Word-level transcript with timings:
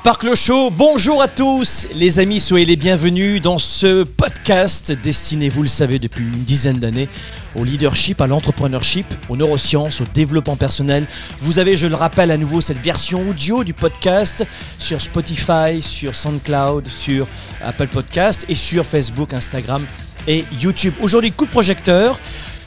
Sparkle 0.00 0.34
Show, 0.34 0.70
bonjour 0.70 1.20
à 1.20 1.28
tous 1.28 1.86
les 1.94 2.20
amis, 2.20 2.40
soyez 2.40 2.64
les 2.64 2.76
bienvenus 2.76 3.42
dans 3.42 3.58
ce 3.58 4.04
podcast 4.04 4.92
destiné, 4.92 5.50
vous 5.50 5.60
le 5.60 5.68
savez, 5.68 5.98
depuis 5.98 6.24
une 6.24 6.42
dizaine 6.42 6.78
d'années 6.78 7.06
au 7.54 7.64
leadership, 7.64 8.22
à 8.22 8.26
l'entrepreneurship, 8.26 9.06
aux 9.28 9.36
neurosciences, 9.36 10.00
au 10.00 10.04
développement 10.14 10.56
personnel. 10.56 11.06
Vous 11.40 11.58
avez, 11.58 11.76
je 11.76 11.86
le 11.86 11.96
rappelle 11.96 12.30
à 12.30 12.38
nouveau, 12.38 12.62
cette 12.62 12.78
version 12.78 13.28
audio 13.28 13.62
du 13.62 13.74
podcast 13.74 14.46
sur 14.78 15.02
Spotify, 15.02 15.82
sur 15.82 16.16
SoundCloud, 16.16 16.88
sur 16.88 17.26
Apple 17.62 17.88
Podcast 17.88 18.46
et 18.48 18.54
sur 18.54 18.86
Facebook, 18.86 19.34
Instagram 19.34 19.84
et 20.26 20.46
YouTube. 20.62 20.94
Aujourd'hui, 21.02 21.30
coup 21.30 21.44
de 21.44 21.50
projecteur 21.50 22.18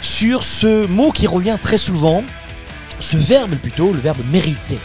sur 0.01 0.43
ce 0.43 0.85
mot 0.85 1.11
qui 1.11 1.25
revient 1.25 1.57
très 1.59 1.79
souvent, 1.79 2.23
ce 2.99 3.17
verbe 3.17 3.55
plutôt, 3.55 3.91
le 3.91 3.99
verbe 3.99 4.21
mériter. 4.31 4.77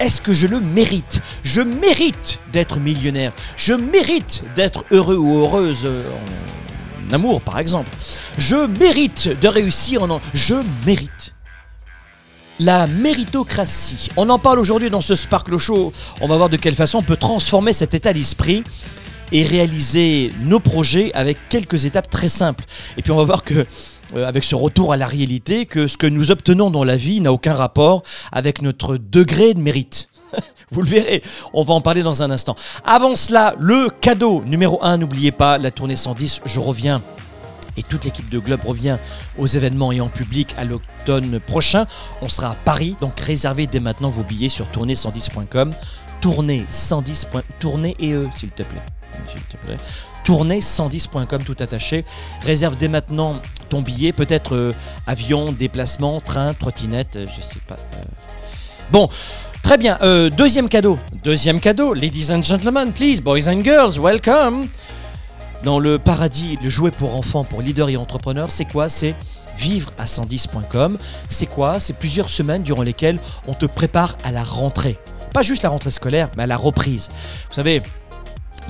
Est-ce 0.00 0.22
que 0.22 0.32
je 0.32 0.46
le 0.46 0.60
mérite? 0.60 1.20
Je 1.42 1.60
mérite 1.60 2.40
d'être 2.52 2.80
millionnaire. 2.80 3.32
Je 3.54 3.74
mérite 3.74 4.44
d'être 4.56 4.86
heureux 4.90 5.16
ou 5.16 5.40
heureuse 5.40 5.82
euh, 5.84 6.02
en 7.06 7.12
amour, 7.12 7.42
par 7.42 7.58
exemple. 7.58 7.90
Je 8.38 8.66
mérite 8.66 9.28
de 9.28 9.46
réussir 9.46 10.02
en... 10.02 10.20
Je 10.32 10.54
mérite. 10.86 11.34
La 12.58 12.86
méritocratie. 12.86 14.08
On 14.16 14.30
en 14.30 14.38
parle 14.38 14.58
aujourd'hui 14.58 14.88
dans 14.88 15.02
ce 15.02 15.14
Sparkle 15.14 15.58
Show. 15.58 15.92
On 16.22 16.28
va 16.28 16.36
voir 16.38 16.48
de 16.48 16.56
quelle 16.56 16.74
façon 16.74 16.98
on 16.98 17.02
peut 17.02 17.16
transformer 17.16 17.74
cet 17.74 17.92
état 17.92 18.14
d'esprit 18.14 18.64
et 19.32 19.44
réaliser 19.44 20.32
nos 20.40 20.60
projets 20.60 21.12
avec 21.12 21.36
quelques 21.50 21.84
étapes 21.84 22.08
très 22.08 22.28
simples. 22.28 22.64
Et 22.96 23.02
puis 23.02 23.12
on 23.12 23.16
va 23.16 23.24
voir 23.24 23.44
que 23.44 23.66
euh, 24.14 24.26
avec 24.26 24.44
ce 24.44 24.54
retour 24.54 24.92
à 24.92 24.96
la 24.96 25.06
réalité, 25.06 25.66
que 25.66 25.86
ce 25.86 25.96
que 25.96 26.06
nous 26.06 26.30
obtenons 26.30 26.70
dans 26.70 26.84
la 26.84 26.96
vie 26.96 27.20
n'a 27.20 27.32
aucun 27.32 27.54
rapport 27.54 28.02
avec 28.32 28.62
notre 28.62 28.96
degré 28.96 29.54
de 29.54 29.60
mérite. 29.60 30.08
Vous 30.70 30.82
le 30.82 30.88
verrez, 30.88 31.22
on 31.52 31.62
va 31.62 31.74
en 31.74 31.80
parler 31.80 32.02
dans 32.02 32.22
un 32.22 32.30
instant. 32.30 32.54
Avant 32.84 33.16
cela, 33.16 33.54
le 33.58 33.88
cadeau 34.00 34.42
numéro 34.44 34.78
1, 34.82 34.98
n'oubliez 34.98 35.32
pas, 35.32 35.58
la 35.58 35.70
tournée 35.70 35.96
110, 35.96 36.42
je 36.44 36.60
reviens 36.60 37.02
et 37.76 37.82
toute 37.82 38.04
l'équipe 38.04 38.28
de 38.28 38.38
Globe 38.38 38.60
revient 38.64 38.96
aux 39.38 39.46
événements 39.46 39.92
et 39.92 40.00
en 40.00 40.08
public 40.08 40.54
à 40.58 40.64
l'automne 40.64 41.40
prochain. 41.40 41.86
On 42.20 42.28
sera 42.28 42.50
à 42.50 42.54
Paris, 42.54 42.96
donc 43.00 43.18
réservez 43.20 43.66
dès 43.66 43.80
maintenant 43.80 44.10
vos 44.10 44.22
billets 44.22 44.48
sur 44.48 44.66
tournée110.com. 44.66 45.72
Tournée 46.20 46.64
110. 46.68 47.28
Tournée 47.58 47.96
et 47.98 48.14
s'il 48.34 48.50
plaît. 48.50 48.66
S'il 49.28 49.42
te 49.42 49.56
plaît 49.64 49.78
tournée110.com 50.24 51.42
tout 51.44 51.56
attaché. 51.60 52.04
Réserve 52.42 52.76
dès 52.76 52.88
maintenant 52.88 53.36
ton 53.68 53.82
billet, 53.82 54.12
peut-être 54.12 54.54
euh, 54.54 54.74
avion, 55.06 55.52
déplacement, 55.52 56.20
train, 56.20 56.54
trottinette, 56.54 57.16
euh, 57.16 57.26
je 57.26 57.42
sais 57.42 57.60
pas. 57.66 57.76
Euh. 57.76 58.02
Bon, 58.90 59.08
très 59.62 59.78
bien. 59.78 59.98
deuxième 60.36 60.68
cadeau. 60.68 60.98
Deuxième 61.22 61.60
cadeau. 61.60 61.94
Ladies 61.94 62.32
and 62.32 62.42
gentlemen, 62.42 62.92
please, 62.92 63.20
boys 63.22 63.48
and 63.48 63.62
girls, 63.62 63.98
welcome. 64.00 64.66
Dans 65.62 65.78
le 65.78 65.98
paradis, 65.98 66.58
le 66.62 66.68
jouet 66.68 66.90
pour 66.90 67.14
enfants, 67.14 67.44
pour 67.44 67.62
leaders 67.62 67.90
et 67.90 67.96
entrepreneurs, 67.96 68.50
c'est 68.50 68.64
quoi? 68.64 68.88
C'est 68.88 69.14
vivre 69.56 69.92
à 69.98 70.06
110.com. 70.06 70.98
C'est 71.28 71.46
quoi? 71.46 71.78
C'est 71.78 71.92
plusieurs 71.92 72.30
semaines 72.30 72.62
durant 72.62 72.82
lesquelles 72.82 73.20
on 73.46 73.54
te 73.54 73.66
prépare 73.66 74.16
à 74.24 74.32
la 74.32 74.42
rentrée. 74.42 74.98
Pas 75.32 75.42
juste 75.42 75.62
la 75.62 75.68
rentrée 75.68 75.90
scolaire, 75.90 76.30
mais 76.36 76.42
à 76.42 76.46
la 76.46 76.56
reprise. 76.56 77.10
Vous 77.48 77.54
savez, 77.54 77.82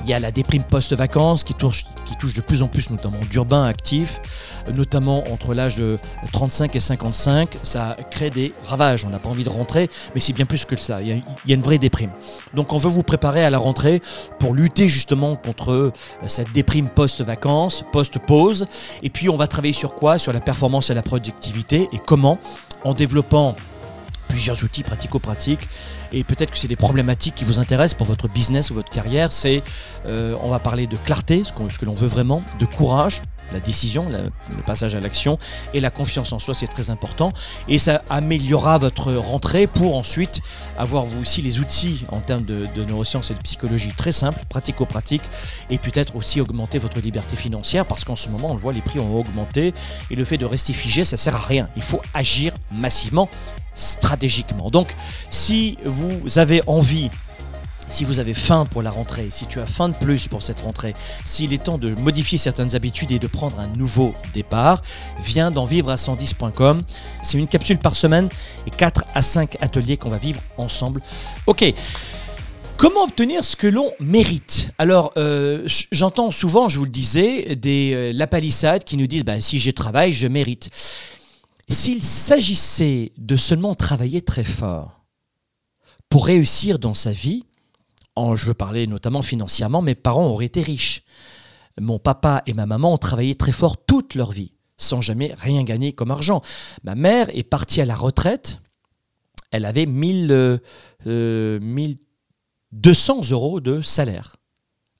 il 0.03 0.09
y 0.09 0.13
a 0.13 0.19
la 0.19 0.31
déprime 0.31 0.63
post-vacances 0.63 1.43
qui 1.43 1.53
touche, 1.53 1.85
qui 2.05 2.15
touche 2.15 2.33
de 2.33 2.41
plus 2.41 2.61
en 2.63 2.67
plus 2.67 2.89
notamment 2.89 3.19
d'urbains 3.29 3.65
actifs, 3.65 4.21
notamment 4.73 5.23
entre 5.31 5.53
l'âge 5.53 5.75
de 5.75 5.99
35 6.31 6.75
et 6.75 6.79
55. 6.79 7.57
Ça 7.63 7.97
crée 8.09 8.29
des 8.29 8.53
ravages. 8.65 9.05
On 9.05 9.09
n'a 9.09 9.19
pas 9.19 9.29
envie 9.29 9.43
de 9.43 9.49
rentrer, 9.49 9.89
mais 10.13 10.21
c'est 10.21 10.33
bien 10.33 10.45
plus 10.45 10.65
que 10.65 10.75
ça. 10.75 11.01
Il 11.01 11.07
y, 11.07 11.11
a, 11.11 11.15
il 11.15 11.23
y, 11.49 11.51
a, 11.51 11.55
une 11.55 11.61
vraie 11.61 11.77
déprime. 11.77 12.11
Donc 12.53 12.73
on 12.73 12.77
veut 12.77 12.89
vous 12.89 13.03
préparer 13.03 13.43
à 13.43 13.49
la 13.49 13.57
rentrée 13.57 14.01
pour 14.39 14.53
lutter 14.53 14.87
justement 14.87 15.35
contre 15.35 15.71
euh, 15.71 15.93
cette 16.25 16.51
déprime 16.51 16.89
post-vacances, 16.89 17.83
post-pause. 17.91 18.67
Et 19.03 19.09
puis 19.09 19.29
on 19.29 19.35
va 19.35 19.47
travailler 19.47 19.73
sur 19.73 19.93
quoi? 19.93 20.17
Sur 20.17 20.33
la 20.33 20.41
performance 20.41 20.89
et 20.89 20.93
la 20.93 21.03
productivité. 21.03 21.89
Et 21.93 21.99
comment? 22.05 22.39
En 22.83 22.93
développant 22.93 23.55
plusieurs 24.27 24.63
outils 24.63 24.83
pratico-pratiques 24.83 25.67
et 26.11 26.23
peut-être 26.23 26.51
que 26.51 26.57
c'est 26.57 26.67
des 26.67 26.75
problématiques 26.75 27.35
qui 27.35 27.45
vous 27.45 27.59
intéressent 27.59 27.97
pour 27.97 28.07
votre 28.07 28.27
business 28.27 28.71
ou 28.71 28.73
votre 28.73 28.91
carrière. 28.91 29.31
C'est, 29.31 29.63
euh, 30.05 30.35
on 30.43 30.49
va 30.49 30.59
parler 30.59 30.87
de 30.87 30.97
clarté, 30.97 31.43
ce, 31.43 31.51
que 31.51 31.85
l'on 31.85 31.93
veut 31.93 32.07
vraiment, 32.07 32.43
de 32.59 32.65
courage, 32.65 33.21
la 33.53 33.59
décision, 33.59 34.07
le 34.09 34.63
passage 34.65 34.95
à 34.95 34.99
l'action 34.99 35.37
et 35.73 35.79
la 35.79 35.89
confiance 35.89 36.31
en 36.33 36.39
soi, 36.39 36.53
c'est 36.53 36.67
très 36.67 36.89
important. 36.89 37.33
Et 37.67 37.77
ça 37.77 38.01
améliorera 38.09 38.77
votre 38.77 39.13
rentrée 39.13 39.67
pour 39.67 39.95
ensuite 39.95 40.41
avoir 40.77 41.05
vous 41.05 41.21
aussi 41.21 41.41
les 41.41 41.59
outils 41.59 42.05
en 42.09 42.19
termes 42.19 42.45
de, 42.45 42.65
neurosciences 42.87 43.31
et 43.31 43.33
de 43.33 43.39
psychologie 43.39 43.91
très 43.95 44.11
simples, 44.11 44.39
pratico-pratiques, 44.49 45.29
et 45.69 45.77
peut-être 45.77 46.15
aussi 46.15 46.41
augmenter 46.41 46.79
votre 46.79 46.99
liberté 46.99 47.35
financière 47.35 47.85
parce 47.85 48.03
qu'en 48.03 48.15
ce 48.15 48.29
moment, 48.29 48.51
on 48.51 48.53
le 48.53 48.59
voit, 48.59 48.73
les 48.73 48.81
prix 48.81 48.99
ont 48.99 49.15
augmenté 49.15 49.73
et 50.09 50.15
le 50.15 50.25
fait 50.25 50.37
de 50.37 50.45
rester 50.45 50.73
figé, 50.73 51.03
ça 51.03 51.17
sert 51.17 51.35
à 51.35 51.39
rien. 51.39 51.69
Il 51.75 51.81
faut 51.81 52.01
agir 52.13 52.53
massivement, 52.71 53.29
stratégiquement. 53.73 54.69
Donc, 54.69 54.95
si 55.29 55.77
vous 55.85 56.00
avez 56.37 56.61
envie 56.67 57.09
si 57.91 58.05
vous 58.05 58.19
avez 58.19 58.33
faim 58.33 58.65
pour 58.65 58.81
la 58.81 58.89
rentrée, 58.89 59.27
si 59.29 59.45
tu 59.45 59.59
as 59.59 59.65
faim 59.65 59.89
de 59.89 59.95
plus 59.95 60.27
pour 60.27 60.41
cette 60.41 60.61
rentrée, 60.61 60.93
s'il 61.25 61.53
est 61.53 61.63
temps 61.63 61.77
de 61.77 61.93
modifier 61.99 62.37
certaines 62.37 62.73
habitudes 62.73 63.11
et 63.11 63.19
de 63.19 63.27
prendre 63.27 63.59
un 63.59 63.67
nouveau 63.67 64.13
départ, 64.33 64.81
viens 65.23 65.51
dans 65.51 65.65
vivre 65.65 65.91
à 65.91 65.95
110.com. 65.95 66.83
C'est 67.21 67.37
une 67.37 67.47
capsule 67.47 67.79
par 67.79 67.95
semaine 67.95 68.29
et 68.65 68.71
4 68.71 69.03
à 69.13 69.21
5 69.21 69.57
ateliers 69.61 69.97
qu'on 69.97 70.09
va 70.09 70.17
vivre 70.17 70.41
ensemble. 70.57 71.01
Ok. 71.47 71.65
Comment 72.77 73.03
obtenir 73.03 73.43
ce 73.43 73.55
que 73.55 73.67
l'on 73.67 73.91
mérite? 73.99 74.71
Alors, 74.79 75.11
euh, 75.17 75.67
j'entends 75.91 76.31
souvent, 76.31 76.67
je 76.67 76.79
vous 76.79 76.85
le 76.85 76.89
disais, 76.89 77.55
des 77.55 77.91
euh, 77.93 78.11
la 78.15 78.25
palissade 78.25 78.83
qui 78.85 78.97
nous 78.97 79.05
disent 79.05 79.25
bah, 79.25 79.39
si 79.39 79.59
je 79.59 79.69
travaille, 79.69 80.13
je 80.13 80.27
mérite. 80.27 80.69
S'il 81.69 82.01
s'agissait 82.01 83.11
de 83.17 83.35
seulement 83.35 83.75
travailler 83.75 84.21
très 84.21 84.43
fort 84.43 85.00
pour 86.11 86.25
réussir 86.25 86.77
dans 86.77 86.93
sa 86.93 87.13
vie, 87.13 87.45
je 88.17 88.45
veux 88.45 88.53
parler 88.53 88.85
notamment 88.85 89.21
financièrement, 89.21 89.81
mes 89.81 89.95
parents 89.95 90.27
auraient 90.27 90.45
été 90.45 90.61
riches. 90.61 91.03
Mon 91.79 91.99
papa 91.99 92.43
et 92.45 92.53
ma 92.53 92.65
maman 92.65 92.93
ont 92.93 92.97
travaillé 92.97 93.35
très 93.35 93.53
fort 93.53 93.85
toute 93.85 94.15
leur 94.15 94.31
vie, 94.31 94.51
sans 94.75 94.99
jamais 94.99 95.33
rien 95.37 95.63
gagner 95.63 95.93
comme 95.93 96.11
argent. 96.11 96.41
Ma 96.83 96.95
mère 96.95 97.29
est 97.33 97.43
partie 97.43 97.79
à 97.79 97.85
la 97.85 97.95
retraite, 97.95 98.61
elle 99.51 99.63
avait 99.63 99.85
1000, 99.85 100.59
1200 101.05 101.07
euh, 101.07 101.59
euros 103.31 103.61
de 103.61 103.81
salaire 103.81 104.35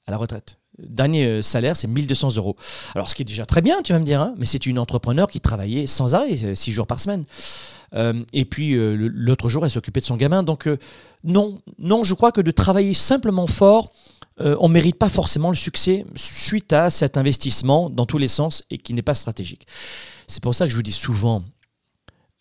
à 0.08 0.12
la 0.12 0.18
retraite. 0.18 0.61
Dernier 0.80 1.26
euh, 1.26 1.42
salaire, 1.42 1.76
c'est 1.76 1.88
1200 1.88 2.38
euros. 2.38 2.56
Alors, 2.96 3.10
ce 3.10 3.16
qui 3.16 3.22
est 3.22 3.26
déjà 3.26 3.46
très 3.46 3.62
bien, 3.62 3.82
tu 3.82 3.94
vas 3.94 4.00
me 4.00 4.06
dire, 4.06 4.22
hein, 4.22 4.34
mais 4.38 4.46
c'est 4.46 4.66
une 4.66 4.80
entrepreneur 4.80 5.28
qui 5.28 5.40
travaillait 5.42 5.88
sans 5.88 6.16
arrêt, 6.16 6.56
6 6.56 6.72
jours 6.72 6.88
par 6.88 7.00
semaine. 7.00 7.26
Euh, 7.94 8.24
et 8.34 8.46
puis 8.46 8.74
euh, 8.74 8.96
l'autre 8.96 9.50
jour, 9.50 9.66
elle 9.66 9.72
s'occupait 9.72 10.00
de 10.00 10.06
son 10.06 10.16
gamin. 10.16 10.44
Donc 10.44 10.68
euh, 10.68 10.78
non, 11.24 11.62
non, 11.78 12.04
je 12.04 12.14
crois 12.14 12.32
que 12.32 12.42
de 12.42 12.52
travailler 12.52 12.94
simplement 12.94 13.48
fort, 13.48 13.92
on 14.40 14.70
ne 14.70 14.74
mérite 14.74 14.98
pas 14.98 15.10
forcément 15.10 15.50
le 15.50 15.56
succès 15.56 16.04
suite 16.16 16.74
à 16.74 16.90
cet 16.90 17.16
investissement 17.16 17.92
dans 17.92 18.08
tous 18.08 18.18
les 18.18 18.30
sens 18.30 18.64
et 18.72 18.80
qui 18.80 18.96
n'est 18.96 19.04
pas 19.04 19.14
stratégique. 19.14 19.68
C'est 20.26 20.42
pour 20.42 20.56
ça 20.56 20.66
que 20.66 20.72
je 20.72 20.76
vous 20.76 20.82
dis 20.82 20.92
souvent, 20.92 21.44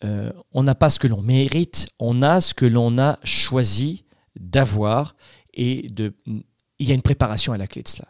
on 0.01 0.63
n'a 0.63 0.73
pas 0.73 0.89
ce 0.89 0.97
que 0.97 1.07
l'on 1.07 1.21
mérite, 1.21 1.89
on 1.99 2.23
a 2.23 2.41
ce 2.41 2.55
que 2.55 2.65
l'on 2.65 2.97
a 2.97 3.19
choisi 3.23 4.05
d'avoir 4.39 5.15
et 5.53 5.89
de, 5.91 6.15
il 6.25 6.87
y 6.87 6.91
a 6.91 6.95
une 6.95 7.03
préparation 7.03 7.53
à 7.53 7.57
la 7.59 7.67
clé 7.67 7.83
de 7.83 7.87
cela. 7.87 8.07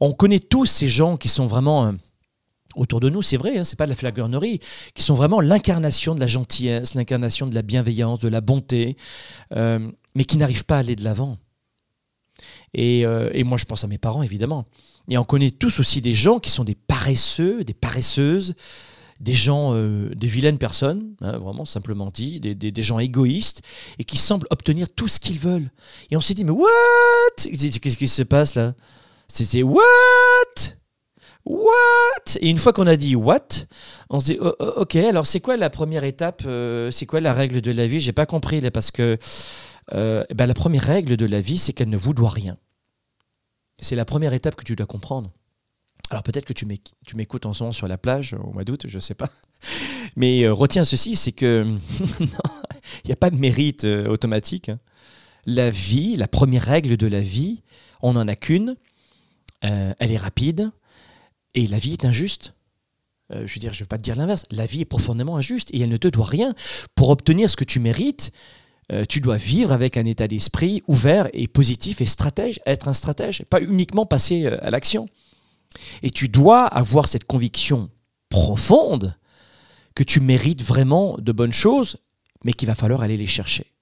On 0.00 0.12
connaît 0.12 0.40
tous 0.40 0.66
ces 0.66 0.88
gens 0.88 1.16
qui 1.16 1.28
sont 1.28 1.46
vraiment 1.46 1.94
autour 2.76 3.00
de 3.00 3.08
nous, 3.08 3.22
c'est 3.22 3.36
vrai, 3.36 3.58
hein, 3.58 3.64
c'est 3.64 3.76
pas 3.76 3.84
de 3.84 3.90
la 3.90 3.96
flagornerie, 3.96 4.60
qui 4.94 5.02
sont 5.02 5.14
vraiment 5.14 5.40
l'incarnation 5.40 6.14
de 6.14 6.20
la 6.20 6.26
gentillesse, 6.26 6.94
l'incarnation 6.94 7.46
de 7.46 7.54
la 7.54 7.62
bienveillance, 7.62 8.18
de 8.18 8.28
la 8.28 8.40
bonté, 8.40 8.96
euh, 9.54 9.90
mais 10.14 10.24
qui 10.24 10.38
n'arrivent 10.38 10.64
pas 10.64 10.76
à 10.76 10.80
aller 10.80 10.96
de 10.96 11.04
l'avant. 11.04 11.38
Et, 12.72 13.06
euh, 13.06 13.30
et 13.32 13.44
moi, 13.44 13.58
je 13.58 13.64
pense 13.64 13.84
à 13.84 13.86
mes 13.86 13.98
parents, 13.98 14.22
évidemment. 14.22 14.66
Et 15.08 15.16
on 15.18 15.24
connaît 15.24 15.50
tous 15.50 15.78
aussi 15.78 16.00
des 16.00 16.14
gens 16.14 16.40
qui 16.40 16.50
sont 16.50 16.64
des 16.64 16.74
paresseux, 16.74 17.62
des 17.62 17.74
paresseuses, 17.74 18.54
des 19.20 19.32
gens, 19.32 19.70
euh, 19.74 20.12
des 20.16 20.26
vilaines 20.26 20.58
personnes, 20.58 21.14
hein, 21.20 21.38
vraiment 21.38 21.64
simplement 21.64 22.10
dit, 22.12 22.40
des 22.40 22.82
gens 22.82 22.98
égoïstes 22.98 23.62
et 24.00 24.04
qui 24.04 24.16
semblent 24.16 24.48
obtenir 24.50 24.92
tout 24.92 25.06
ce 25.06 25.20
qu'ils 25.20 25.38
veulent. 25.38 25.70
Et 26.10 26.16
on 26.16 26.20
s'est 26.20 26.34
dit, 26.34 26.44
mais 26.44 26.50
what? 26.50 26.66
Qu'est-ce 27.36 27.96
qui 27.96 28.08
se 28.08 28.22
passe 28.24 28.56
là? 28.56 28.74
C'est 29.42 29.62
what? 29.62 29.82
What? 31.44 32.36
Et 32.40 32.48
une 32.48 32.58
fois 32.58 32.72
qu'on 32.72 32.86
a 32.86 32.96
dit 32.96 33.16
what, 33.16 33.40
on 34.08 34.20
se 34.20 34.26
dit, 34.26 34.38
oh, 34.40 34.54
oh, 34.60 34.72
ok, 34.76 34.96
alors 34.96 35.26
c'est 35.26 35.40
quoi 35.40 35.56
la 35.56 35.70
première 35.70 36.04
étape 36.04 36.42
euh, 36.46 36.90
C'est 36.90 37.04
quoi 37.06 37.20
la 37.20 37.32
règle 37.34 37.60
de 37.60 37.70
la 37.72 37.86
vie? 37.86 38.00
J'ai 38.00 38.12
pas 38.12 38.26
compris 38.26 38.60
là 38.60 38.70
parce 38.70 38.90
que 38.90 39.18
euh, 39.92 40.24
eh 40.30 40.34
ben, 40.34 40.46
la 40.46 40.54
première 40.54 40.84
règle 40.84 41.16
de 41.16 41.26
la 41.26 41.40
vie, 41.40 41.58
c'est 41.58 41.72
qu'elle 41.72 41.90
ne 41.90 41.96
vous 41.98 42.14
doit 42.14 42.30
rien. 42.30 42.56
C'est 43.80 43.96
la 43.96 44.04
première 44.04 44.32
étape 44.32 44.54
que 44.54 44.64
tu 44.64 44.76
dois 44.76 44.86
comprendre. 44.86 45.30
Alors 46.10 46.22
peut-être 46.22 46.44
que 46.44 46.52
tu 46.52 46.64
m'éc- 46.64 46.94
tu 47.06 47.16
m'écoutes 47.16 47.44
en 47.44 47.52
ce 47.52 47.62
moment 47.64 47.72
sur 47.72 47.88
la 47.88 47.98
plage 47.98 48.34
au 48.34 48.52
mois 48.52 48.64
d'août, 48.64 48.84
je 48.88 48.98
sais 48.98 49.14
pas. 49.14 49.28
Mais 50.16 50.44
euh, 50.44 50.54
retiens 50.54 50.84
ceci, 50.84 51.16
c'est 51.16 51.32
que 51.32 51.66
il 52.20 53.06
n'y 53.06 53.12
a 53.12 53.16
pas 53.16 53.30
de 53.30 53.36
mérite 53.36 53.84
euh, 53.84 54.06
automatique. 54.06 54.68
hein. 54.68 54.78
La 55.44 55.68
vie, 55.70 56.16
la 56.16 56.28
première 56.28 56.62
règle 56.62 56.96
de 56.96 57.06
la 57.06 57.20
vie, 57.20 57.62
on 58.00 58.12
n'en 58.14 58.28
a 58.28 58.36
qu'une. 58.36 58.76
Euh, 59.64 59.94
elle 59.98 60.12
est 60.12 60.18
rapide 60.18 60.70
et 61.54 61.66
la 61.66 61.78
vie 61.78 61.92
est 61.92 62.04
injuste. 62.04 62.54
Euh, 63.32 63.46
je 63.46 63.58
veux 63.58 63.66
ne 63.66 63.74
veux 63.74 63.86
pas 63.86 63.96
te 63.96 64.02
dire 64.02 64.16
l'inverse. 64.16 64.44
La 64.50 64.66
vie 64.66 64.82
est 64.82 64.86
profondément 64.86 65.36
injuste 65.36 65.70
et 65.72 65.80
elle 65.80 65.88
ne 65.88 65.96
te 65.96 66.08
doit 66.08 66.26
rien. 66.26 66.54
Pour 66.94 67.10
obtenir 67.10 67.48
ce 67.48 67.56
que 67.56 67.64
tu 67.64 67.80
mérites, 67.80 68.32
euh, 68.92 69.04
tu 69.08 69.20
dois 69.20 69.36
vivre 69.36 69.72
avec 69.72 69.96
un 69.96 70.04
état 70.04 70.28
d'esprit 70.28 70.82
ouvert 70.86 71.28
et 71.32 71.48
positif 71.48 72.00
et 72.00 72.06
stratège, 72.06 72.60
être 72.66 72.88
un 72.88 72.92
stratège, 72.92 73.44
pas 73.44 73.62
uniquement 73.62 74.04
passer 74.04 74.46
à 74.46 74.70
l'action. 74.70 75.08
Et 76.02 76.10
tu 76.10 76.28
dois 76.28 76.66
avoir 76.66 77.08
cette 77.08 77.24
conviction 77.24 77.90
profonde 78.28 79.16
que 79.94 80.02
tu 80.02 80.20
mérites 80.20 80.62
vraiment 80.62 81.16
de 81.18 81.32
bonnes 81.32 81.52
choses, 81.52 81.96
mais 82.44 82.52
qu'il 82.52 82.68
va 82.68 82.74
falloir 82.74 83.02
aller 83.02 83.16
les 83.16 83.26
chercher. 83.26 83.73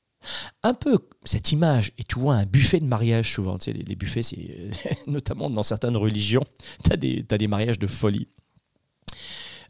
Un 0.62 0.74
peu 0.74 0.98
cette 1.24 1.52
image, 1.52 1.92
et 1.98 2.04
tu 2.04 2.18
vois 2.18 2.34
un 2.34 2.46
buffet 2.46 2.80
de 2.80 2.86
mariage 2.86 3.32
souvent, 3.32 3.58
tu 3.58 3.66
sais, 3.66 3.72
les, 3.72 3.96
buffets, 3.96 4.22
c'est 4.22 4.70
notamment 5.06 5.50
dans 5.50 5.62
certaines 5.62 5.96
religions, 5.96 6.44
tu 6.84 6.92
as, 6.92 6.96
des 6.96 7.48
mariages 7.48 7.78
de 7.78 7.86
folie. 7.86 8.28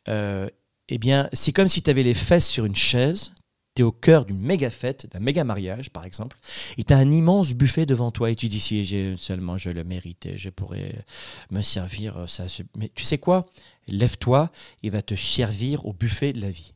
Euh, 0.09 0.49
eh 0.89 0.99
bien, 0.99 1.29
c'est 1.33 1.53
comme 1.53 1.69
si 1.69 1.83
tu 1.83 1.91
avais 1.91 2.03
les 2.03 2.15
fesses 2.15 2.49
sur 2.49 2.65
une 2.65 2.75
chaise, 2.75 3.33
tu 3.75 3.83
es 3.83 3.85
au 3.85 3.93
cœur 3.93 4.25
d'une 4.25 4.41
méga 4.41 4.71
fête, 4.71 5.07
d'un 5.11 5.21
méga 5.21 5.45
mariage 5.45 5.91
par 5.91 6.05
exemple, 6.05 6.37
et 6.77 6.85
tu 6.85 6.93
as 6.93 6.99
un 6.99 7.11
immense 7.11 7.55
buffet 7.55 7.87
devant 7.87 8.11
toi 8.11 8.31
et 8.31 8.37
tu 8.37 8.49
dis 8.49 8.61
si 8.61 9.17
seulement 9.17 9.57
je 9.57 9.71
le 9.71 9.85
méritais, 9.85 10.37
je 10.37 10.51
pourrais 10.51 11.05
me 11.51 11.63
servir 11.63 12.19
euh, 12.19 12.27
ça. 12.27 12.45
Mais 12.77 12.91
tu 12.95 13.05
sais 13.05 13.19
quoi? 13.19 13.47
Lève-toi, 13.89 14.51
il 14.83 14.91
va 14.91 15.03
te 15.03 15.15
servir 15.15 15.87
au 15.87 15.93
buffet 15.93 16.33
de 16.33 16.41
la 16.41 16.51
vie. 16.51 16.75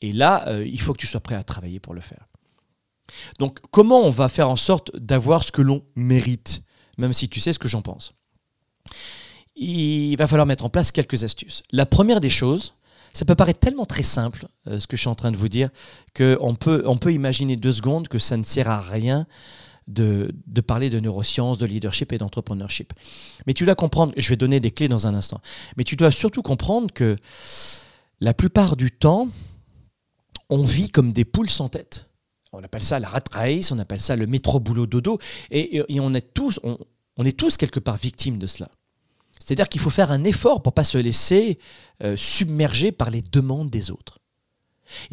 Et 0.00 0.12
là, 0.12 0.48
euh, 0.48 0.66
il 0.66 0.80
faut 0.80 0.92
que 0.92 1.00
tu 1.00 1.06
sois 1.06 1.20
prêt 1.20 1.34
à 1.34 1.42
travailler 1.42 1.80
pour 1.80 1.94
le 1.94 2.00
faire. 2.00 2.26
Donc, 3.38 3.58
comment 3.70 4.00
on 4.00 4.10
va 4.10 4.28
faire 4.28 4.48
en 4.48 4.56
sorte 4.56 4.94
d'avoir 4.96 5.44
ce 5.44 5.52
que 5.52 5.62
l'on 5.62 5.82
mérite, 5.96 6.62
même 6.98 7.12
si 7.12 7.28
tu 7.28 7.40
sais 7.40 7.52
ce 7.52 7.58
que 7.58 7.68
j'en 7.68 7.82
pense? 7.82 8.12
Il 9.56 10.16
va 10.16 10.26
falloir 10.26 10.46
mettre 10.46 10.64
en 10.64 10.70
place 10.70 10.92
quelques 10.92 11.24
astuces. 11.24 11.62
La 11.70 11.86
première 11.86 12.20
des 12.20 12.30
choses, 12.30 12.74
ça 13.12 13.24
peut 13.24 13.34
paraître 13.34 13.60
tellement 13.60 13.86
très 13.86 14.02
simple, 14.02 14.46
euh, 14.68 14.78
ce 14.78 14.86
que 14.86 14.96
je 14.96 15.02
suis 15.02 15.08
en 15.08 15.14
train 15.14 15.32
de 15.32 15.36
vous 15.36 15.48
dire, 15.48 15.70
qu'on 16.16 16.54
peut, 16.54 16.82
on 16.86 16.96
peut 16.96 17.12
imaginer 17.12 17.56
deux 17.56 17.72
secondes 17.72 18.08
que 18.08 18.18
ça 18.18 18.36
ne 18.36 18.44
sert 18.44 18.68
à 18.68 18.80
rien 18.80 19.26
de, 19.88 20.32
de 20.46 20.60
parler 20.60 20.90
de 20.90 21.00
neurosciences, 21.00 21.58
de 21.58 21.66
leadership 21.66 22.12
et 22.12 22.18
d'entrepreneurship. 22.18 22.92
Mais 23.46 23.54
tu 23.54 23.64
dois 23.64 23.74
comprendre, 23.74 24.12
je 24.16 24.28
vais 24.30 24.36
donner 24.36 24.60
des 24.60 24.70
clés 24.70 24.88
dans 24.88 25.06
un 25.06 25.14
instant, 25.14 25.40
mais 25.76 25.84
tu 25.84 25.96
dois 25.96 26.12
surtout 26.12 26.42
comprendre 26.42 26.92
que 26.94 27.16
la 28.20 28.34
plupart 28.34 28.76
du 28.76 28.90
temps, 28.90 29.28
on 30.48 30.62
vit 30.62 30.90
comme 30.90 31.12
des 31.12 31.24
poules 31.24 31.50
sans 31.50 31.68
tête. 31.68 32.09
On 32.52 32.62
appelle 32.64 32.82
ça 32.82 32.98
la 32.98 33.08
rat 33.08 33.22
race, 33.32 33.70
on 33.70 33.78
appelle 33.78 34.00
ça 34.00 34.16
le 34.16 34.26
métro 34.26 34.58
boulot 34.58 34.86
dodo, 34.86 35.18
et, 35.50 35.82
on, 36.00 36.14
est 36.14 36.34
tous, 36.34 36.58
on, 36.62 37.24
est 37.24 37.36
tous 37.36 37.56
quelque 37.56 37.80
part 37.80 37.96
victimes 37.96 38.38
de 38.38 38.46
cela. 38.46 38.68
C'est-à-dire 39.38 39.68
qu'il 39.68 39.80
faut 39.80 39.90
faire 39.90 40.10
un 40.10 40.24
effort 40.24 40.62
pour 40.62 40.72
pas 40.72 40.84
se 40.84 40.98
laisser 40.98 41.58
euh, 42.02 42.16
submerger 42.16 42.92
par 42.92 43.10
les 43.10 43.22
demandes 43.22 43.70
des 43.70 43.90
autres. 43.90 44.18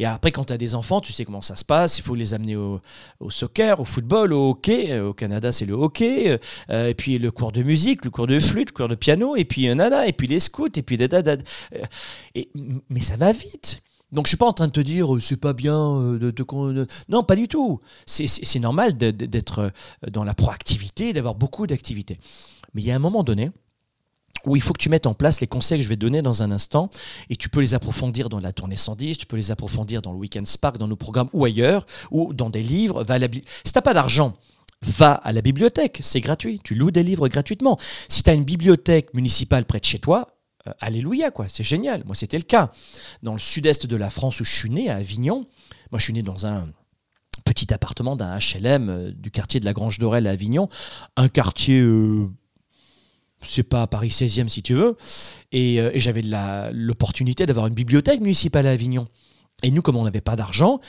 Et 0.00 0.04
après, 0.04 0.32
quand 0.32 0.46
tu 0.46 0.52
as 0.52 0.58
des 0.58 0.74
enfants, 0.74 1.00
tu 1.00 1.12
sais 1.12 1.24
comment 1.24 1.40
ça 1.40 1.54
se 1.54 1.64
passe. 1.64 1.98
Il 1.98 2.02
faut 2.02 2.16
les 2.16 2.34
amener 2.34 2.56
au, 2.56 2.80
soccer, 3.30 3.78
au 3.80 3.84
football, 3.84 4.32
au 4.32 4.50
hockey. 4.50 4.90
Euh, 4.90 5.10
Au 5.10 5.14
Canada, 5.14 5.52
c'est 5.52 5.66
le 5.66 5.74
hockey. 5.74 6.38
Euh, 6.70 6.88
et 6.88 6.94
puis 6.94 7.18
le 7.18 7.30
cours 7.30 7.52
de 7.52 7.62
musique, 7.62 8.04
le 8.04 8.10
cours 8.10 8.26
de 8.26 8.40
flûte, 8.40 8.70
le 8.70 8.74
cours 8.74 8.88
de 8.88 8.96
piano. 8.96 9.36
Et 9.36 9.44
puis 9.44 9.72
nana, 9.72 10.06
et 10.08 10.12
puis 10.12 10.26
les 10.26 10.40
scouts, 10.40 10.66
et 10.74 10.82
puis 10.82 10.96
da, 10.96 11.06
da, 11.06 11.36
mais 12.34 13.00
ça 13.00 13.16
va 13.16 13.32
vite. 13.32 13.82
Donc 14.12 14.26
je 14.26 14.30
suis 14.30 14.36
pas 14.38 14.46
en 14.46 14.52
train 14.52 14.66
de 14.66 14.72
te 14.72 14.80
dire 14.80 15.14
euh, 15.14 15.20
c'est 15.20 15.36
pas 15.36 15.52
bien 15.52 15.76
euh, 15.76 16.18
de, 16.18 16.30
de- 16.30 16.86
non 17.08 17.22
pas 17.22 17.36
du 17.36 17.46
tout. 17.48 17.78
C'est- 18.06 18.58
normal 18.58 18.96
d'être 18.96 19.58
euh, 19.58 19.70
dans 20.10 20.24
la 20.24 20.34
proactivité, 20.34 21.12
d'avoir 21.12 21.34
beaucoup 21.34 21.66
d'activités. 21.66 22.18
Mais 22.74 22.82
il 22.82 22.86
y 22.86 22.90
a 22.90 22.96
un 22.96 23.00
moment 23.00 23.22
donné 23.22 23.50
où 24.46 24.56
il 24.56 24.62
faut 24.62 24.72
que 24.72 24.80
tu 24.80 24.88
mettes 24.88 25.06
en 25.06 25.14
place 25.14 25.40
les 25.40 25.46
conseils 25.46 25.78
que 25.78 25.84
je 25.84 25.88
vais 25.88 25.96
donner 25.96 26.22
dans 26.22 26.42
un 26.42 26.50
instant 26.52 26.90
et 27.28 27.36
tu 27.36 27.48
peux 27.48 27.60
les 27.60 27.74
approfondir 27.74 28.28
dans 28.28 28.40
la 28.40 28.52
tournée 28.52 28.76
110, 28.76 29.18
tu 29.18 29.26
peux 29.26 29.36
les 29.36 29.50
approfondir 29.50 30.00
dans 30.00 30.12
le 30.12 30.18
Weekend 30.18 30.46
Spark, 30.46 30.78
dans 30.78 30.88
nos 30.88 30.96
programmes 30.96 31.28
ou 31.32 31.44
ailleurs, 31.44 31.84
ou 32.10 32.32
dans 32.32 32.48
des 32.48 32.62
livres. 32.62 33.04
Va 33.04 33.14
à 33.14 33.18
la 33.18 33.28
si 33.32 33.72
tu 33.72 33.72
n'as 33.74 33.82
pas 33.82 33.94
d'argent, 33.94 34.34
va 34.82 35.12
à 35.12 35.32
la 35.32 35.42
bibliothèque, 35.42 35.98
c'est 36.02 36.20
gratuit, 36.20 36.60
tu 36.62 36.74
loues 36.76 36.92
des 36.92 37.02
livres 37.02 37.28
gratuitement. 37.28 37.78
Si 38.08 38.22
tu 38.22 38.30
as 38.30 38.34
une 38.34 38.44
bibliothèque 38.44 39.12
municipale 39.12 39.64
près 39.64 39.80
de 39.80 39.84
chez 39.84 39.98
toi, 39.98 40.37
alléluia, 40.80 41.30
quoi, 41.30 41.46
c'est 41.48 41.62
génial. 41.62 42.02
Moi, 42.04 42.14
c'était 42.14 42.38
le 42.38 42.44
cas. 42.44 42.70
Dans 43.22 43.32
le 43.32 43.38
sud-est 43.38 43.86
de 43.86 43.96
la 43.96 44.10
France 44.10 44.40
où 44.40 44.44
je 44.44 44.54
suis 44.54 44.70
né, 44.70 44.90
à 44.90 44.96
Avignon, 44.96 45.46
moi 45.90 45.98
je 45.98 46.04
suis 46.04 46.12
né 46.12 46.22
dans 46.22 46.46
un 46.46 46.68
petit 47.44 47.72
appartement 47.72 48.16
d'un 48.16 48.36
HLM 48.36 48.88
euh, 48.88 49.12
du 49.12 49.30
quartier 49.30 49.60
de 49.60 49.64
la 49.64 49.72
Grange 49.72 49.98
d'Orel 49.98 50.26
à 50.26 50.30
Avignon, 50.30 50.68
un 51.16 51.28
quartier 51.28 51.80
euh, 51.80 52.28
c'est 53.42 53.62
pas 53.62 53.86
Paris 53.86 54.08
16e 54.08 54.48
si 54.48 54.62
tu 54.62 54.74
veux. 54.74 54.96
Et, 55.52 55.80
euh, 55.80 55.90
j'avais 55.94 56.22
l'opportunité 56.72 57.46
d'avoir 57.46 57.66
une 57.66 57.74
bibliothèque 57.74 58.20
municipale 58.20 58.66
à 58.66 58.70
Avignon. 58.70 59.08
Et 59.62 59.70
nous, 59.72 59.82
comme 59.82 59.96
on 59.96 60.04
n'avait 60.04 60.20
pas 60.20 60.36
d'argent, 60.36 60.80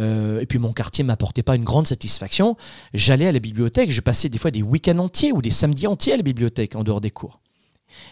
euh, 0.00 0.40
et 0.40 0.46
puis 0.46 0.58
mon 0.58 0.72
quartier 0.72 1.04
ne 1.04 1.08
m'apportait 1.08 1.44
pas 1.44 1.54
une 1.54 1.62
grande 1.62 1.86
satisfaction, 1.86 2.56
j'allais 2.92 3.28
à 3.28 3.32
la 3.32 3.38
bibliothèque, 3.38 3.92
je 3.92 4.00
passais 4.00 4.28
des 4.28 4.38
fois 4.38 4.50
des 4.50 4.62
week-ends 4.62 4.98
entiers 4.98 5.30
ou 5.30 5.42
des 5.42 5.50
samedis 5.50 5.86
entiers 5.86 6.14
à 6.14 6.16
la 6.16 6.24
bibliothèque 6.24 6.74
en 6.74 6.82
dehors 6.82 7.00
des 7.00 7.12
cours. 7.12 7.40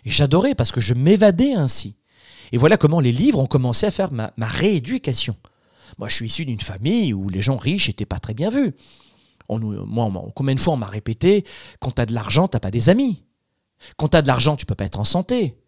J'adorais 0.04 0.54
parce 0.54 0.72
que 0.72 0.80
je 0.80 0.94
m'évadais 0.94 1.54
ainsi. 1.54 1.96
Et 2.52 2.58
voilà 2.58 2.76
comment 2.76 3.00
les 3.00 3.12
livres 3.12 3.38
ont 3.38 3.46
commencé 3.46 3.86
à 3.86 3.90
faire 3.90 4.12
ma, 4.12 4.32
rééducation. 4.38 5.36
Moi, 5.98 6.08
je 6.08 6.14
suis 6.14 6.26
issu 6.26 6.44
d'une 6.44 6.60
famille 6.60 7.12
où 7.12 7.28
les 7.28 7.40
gens 7.40 7.56
riches 7.56 7.88
n'étaient 7.88 8.06
pas 8.06 8.18
très 8.18 8.34
bien 8.34 8.50
vus. 8.50 8.74
Moi, 9.48 10.10
combien 10.34 10.54
de 10.54 10.60
fois 10.60 10.74
on 10.74 10.78
m'a 10.78 10.86
répété, 10.86 11.44
quand 11.80 11.92
tu 11.92 12.00
as 12.00 12.06
de 12.06 12.14
l'argent, 12.14 12.48
tu 12.48 12.56
n'as 12.56 12.60
pas 12.60 12.70
des 12.70 12.88
amis. 12.88 13.22
Quand 13.96 14.08
tu 14.08 14.16
as 14.16 14.22
de 14.22 14.26
l'argent, 14.26 14.56
tu 14.56 14.66
peux 14.66 14.74
pas 14.74 14.84
être 14.84 14.98
en 14.98 15.04
santé. 15.04 15.58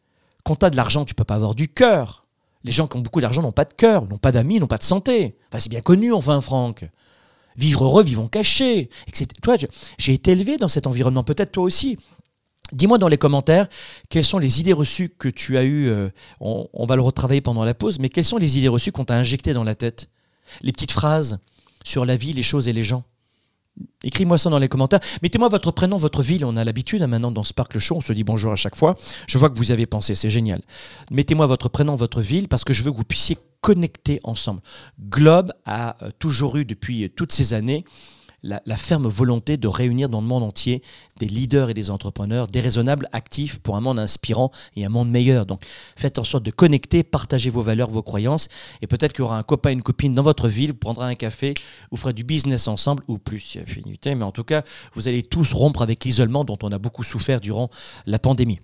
Quand 0.44 0.56
tu 0.56 0.66
as 0.66 0.70
de 0.70 0.76
l'argent, 0.76 1.04
tu 1.04 1.14
peux 1.14 1.24
pas 1.24 1.34
avoir 1.34 1.54
du 1.54 1.68
cœur. 1.68 2.26
Les 2.64 2.72
gens 2.72 2.86
qui 2.86 2.96
ont 2.96 3.00
beaucoup 3.00 3.20
d'argent 3.20 3.42
n'ont 3.42 3.52
pas 3.52 3.64
de 3.64 3.72
cœur, 3.72 4.06
n'ont 4.06 4.18
pas 4.18 4.32
d'amis, 4.32 4.58
n'ont 4.58 4.66
pas 4.66 4.78
de 4.78 4.82
santé. 4.82 5.36
Enfin, 5.48 5.60
c'est 5.60 5.68
bien 5.68 5.82
connu, 5.82 6.12
enfin, 6.12 6.40
Franck. 6.40 6.88
Vivre 7.56 7.84
heureux, 7.84 8.02
vivons 8.02 8.28
cachés. 8.28 8.90
Toi, 9.42 9.56
j'ai 9.98 10.14
été 10.14 10.32
élevé 10.32 10.56
dans 10.56 10.68
cet 10.68 10.86
environnement, 10.86 11.24
peut-être 11.24 11.52
toi 11.52 11.64
aussi. 11.64 11.98
Dis-moi 12.72 12.98
dans 12.98 13.08
les 13.08 13.18
commentaires 13.18 13.68
quelles 14.08 14.24
sont 14.24 14.38
les 14.38 14.60
idées 14.60 14.72
reçues 14.72 15.08
que 15.08 15.28
tu 15.28 15.56
as 15.56 15.64
eues. 15.64 15.88
euh, 15.88 16.10
on, 16.40 16.86
va 16.86 16.96
le 16.96 17.02
retravailler 17.02 17.40
pendant 17.40 17.64
la 17.64 17.74
pause, 17.74 17.98
mais 17.98 18.08
quelles 18.08 18.24
sont 18.24 18.38
les 18.38 18.58
idées 18.58 18.68
reçues 18.68 18.92
qu'on 18.92 19.04
t'a 19.04 19.14
injectées 19.14 19.52
dans 19.52 19.64
la 19.64 19.74
tête 19.74 20.08
Les 20.62 20.72
petites 20.72 20.92
phrases 20.92 21.38
sur 21.84 22.04
la 22.04 22.16
vie, 22.16 22.32
les 22.32 22.42
choses 22.42 22.68
et 22.68 22.72
les 22.72 22.82
gens. 22.82 23.04
Écris-moi 24.02 24.38
ça 24.38 24.50
dans 24.50 24.58
les 24.58 24.68
commentaires. 24.68 25.00
Mettez-moi 25.22 25.48
votre 25.48 25.70
prénom, 25.70 25.96
votre 25.96 26.22
ville. 26.22 26.44
On 26.44 26.56
a 26.56 26.64
l'habitude 26.64 27.02
hein, 27.02 27.06
maintenant 27.06 27.30
dans 27.30 27.44
Sparkle 27.44 27.78
Show, 27.78 27.96
on 27.96 28.00
se 28.00 28.12
dit 28.12 28.24
bonjour 28.24 28.52
à 28.52 28.56
chaque 28.56 28.76
fois. 28.76 28.96
Je 29.26 29.38
vois 29.38 29.50
que 29.50 29.56
vous 29.58 29.70
avez 29.70 29.86
pensé, 29.86 30.14
c'est 30.14 30.30
génial. 30.30 30.62
Mettez-moi 31.10 31.46
votre 31.46 31.68
prénom, 31.68 31.94
votre 31.94 32.20
ville, 32.20 32.48
parce 32.48 32.64
que 32.64 32.72
je 32.72 32.82
veux 32.82 32.90
que 32.90 32.96
vous 32.96 33.04
puissiez 33.04 33.36
connecter 33.60 34.20
ensemble. 34.24 34.60
Globe 35.00 35.52
a 35.64 35.96
euh, 36.02 36.10
toujours 36.18 36.56
eu 36.56 36.64
depuis 36.64 37.04
euh, 37.04 37.08
toutes 37.08 37.32
ces 37.32 37.52
années 37.52 37.84
la, 38.46 38.76
ferme 38.76 39.08
volonté 39.08 39.56
de 39.56 39.68
réunir 39.68 40.08
dans 40.08 40.20
le 40.20 40.26
monde 40.26 40.42
entier 40.42 40.82
des 41.18 41.26
leaders 41.26 41.70
et 41.70 41.74
des 41.74 41.90
entrepreneurs 41.90 42.48
déraisonnables, 42.48 43.08
actifs 43.12 43.58
pour 43.58 43.76
un 43.76 43.80
monde 43.80 43.98
inspirant 43.98 44.50
et 44.76 44.84
un 44.84 44.88
monde 44.88 45.10
meilleur. 45.10 45.46
Donc 45.46 45.62
faites 45.96 46.18
en 46.18 46.24
sorte 46.24 46.44
de 46.44 46.50
connecter, 46.50 47.02
partagez 47.02 47.50
vos 47.50 47.62
valeurs, 47.62 47.90
vos 47.90 48.02
croyances, 48.02 48.48
et 48.82 48.86
peut-être 48.86 49.12
qu'il 49.12 49.22
y 49.22 49.24
aura 49.24 49.38
un 49.38 49.42
copain, 49.42 49.70
une 49.70 49.82
copine 49.82 50.14
dans 50.14 50.22
votre 50.22 50.48
ville, 50.48 50.70
vous 50.70 50.76
prendrez 50.76 51.06
un 51.06 51.14
café, 51.14 51.54
vous 51.90 51.96
ferez 51.96 52.12
du 52.12 52.24
business 52.24 52.68
ensemble, 52.68 53.02
ou 53.08 53.18
plus 53.18 53.58
affinité, 53.62 54.14
mais 54.14 54.24
en 54.24 54.32
tout 54.32 54.44
cas, 54.44 54.62
vous 54.94 55.08
allez 55.08 55.22
tous 55.22 55.52
rompre 55.52 55.82
avec 55.82 56.04
l'isolement 56.04 56.44
dont 56.44 56.58
on 56.62 56.72
a 56.72 56.78
beaucoup 56.78 57.04
souffert 57.04 57.40
durant 57.40 57.70
la 58.06 58.18
pandémie. 58.18 58.60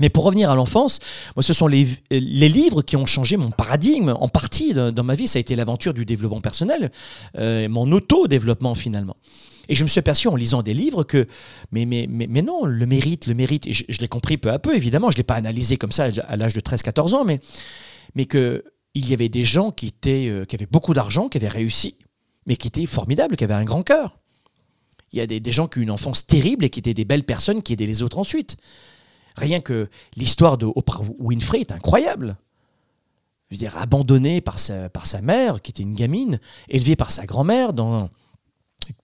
Mais 0.00 0.08
pour 0.08 0.24
revenir 0.24 0.50
à 0.50 0.54
l'enfance, 0.54 1.00
ce 1.40 1.52
sont 1.52 1.66
les, 1.66 1.86
livres 2.10 2.82
qui 2.82 2.96
ont 2.96 3.06
changé 3.06 3.36
mon 3.36 3.50
paradigme 3.50 4.14
en 4.18 4.28
partie 4.28 4.74
dans 4.74 5.04
ma 5.04 5.14
vie. 5.14 5.28
Ça 5.28 5.38
a 5.38 5.40
été 5.40 5.56
l'aventure 5.56 5.94
du 5.94 6.04
développement 6.04 6.40
personnel, 6.40 6.90
euh, 7.36 7.68
mon 7.68 7.90
auto-développement 7.92 8.74
finalement. 8.74 9.16
Et 9.68 9.74
je 9.74 9.82
me 9.82 9.88
suis 9.88 9.98
aperçu 9.98 10.28
en 10.28 10.34
lisant 10.34 10.62
des 10.62 10.72
livres 10.72 11.04
que, 11.04 11.26
mais, 11.72 11.84
non, 12.42 12.64
le 12.64 12.86
mérite, 12.86 13.26
le 13.26 13.34
mérite, 13.34 13.66
et 13.66 13.74
je, 13.74 13.98
l'ai 14.00 14.08
compris 14.08 14.38
peu 14.38 14.50
à 14.50 14.58
peu, 14.58 14.74
évidemment, 14.74 15.10
je 15.10 15.16
ne 15.16 15.18
l'ai 15.18 15.24
pas 15.24 15.34
analysé 15.34 15.76
comme 15.76 15.92
ça 15.92 16.08
à 16.26 16.36
l'âge 16.36 16.54
de 16.54 16.60
13-14 16.60 17.14
ans, 17.14 17.24
mais, 17.24 17.40
qu'il 18.24 18.62
y 18.94 19.12
avait 19.12 19.28
des 19.28 19.44
gens 19.44 19.68
euh, 19.68 20.44
qui 20.44 20.56
avaient 20.56 20.66
beaucoup 20.70 20.94
d'argent, 20.94 21.28
qui 21.28 21.36
avaient 21.36 21.48
réussi, 21.48 21.96
mais 22.46 22.56
qui 22.56 22.68
étaient 22.68 22.86
formidables, 22.86 23.36
qui 23.36 23.44
avaient 23.44 23.54
un 23.54 23.64
grand 23.64 23.82
cœur. 23.82 24.18
Il 25.12 25.18
y 25.18 25.22
a 25.22 25.26
des, 25.26 25.52
gens 25.52 25.68
qui 25.68 25.78
ont 25.78 25.82
une 25.82 25.90
enfance 25.90 26.26
terrible 26.26 26.64
et 26.64 26.70
qui 26.70 26.80
étaient 26.80 26.94
des 26.94 27.04
belles 27.04 27.24
personnes 27.24 27.62
qui 27.62 27.74
aidaient 27.74 27.86
les 27.86 28.02
autres 28.02 28.18
ensuite. 28.18 28.56
Rien 29.38 29.60
que 29.60 29.88
l'histoire 30.16 30.58
de 30.58 30.66
Oprah 30.66 31.00
Winfrey 31.18 31.60
est 31.60 31.72
incroyable. 31.72 32.36
Je 33.50 33.56
veux 33.56 33.58
dire, 33.58 33.76
abandonnée 33.78 34.40
par 34.40 34.58
sa, 34.58 34.90
par 34.90 35.06
sa 35.06 35.22
mère, 35.22 35.62
qui 35.62 35.70
était 35.70 35.82
une 35.82 35.94
gamine, 35.94 36.38
élevée 36.68 36.96
par 36.96 37.10
sa 37.10 37.24
grand-mère 37.24 37.72
dans 37.72 38.10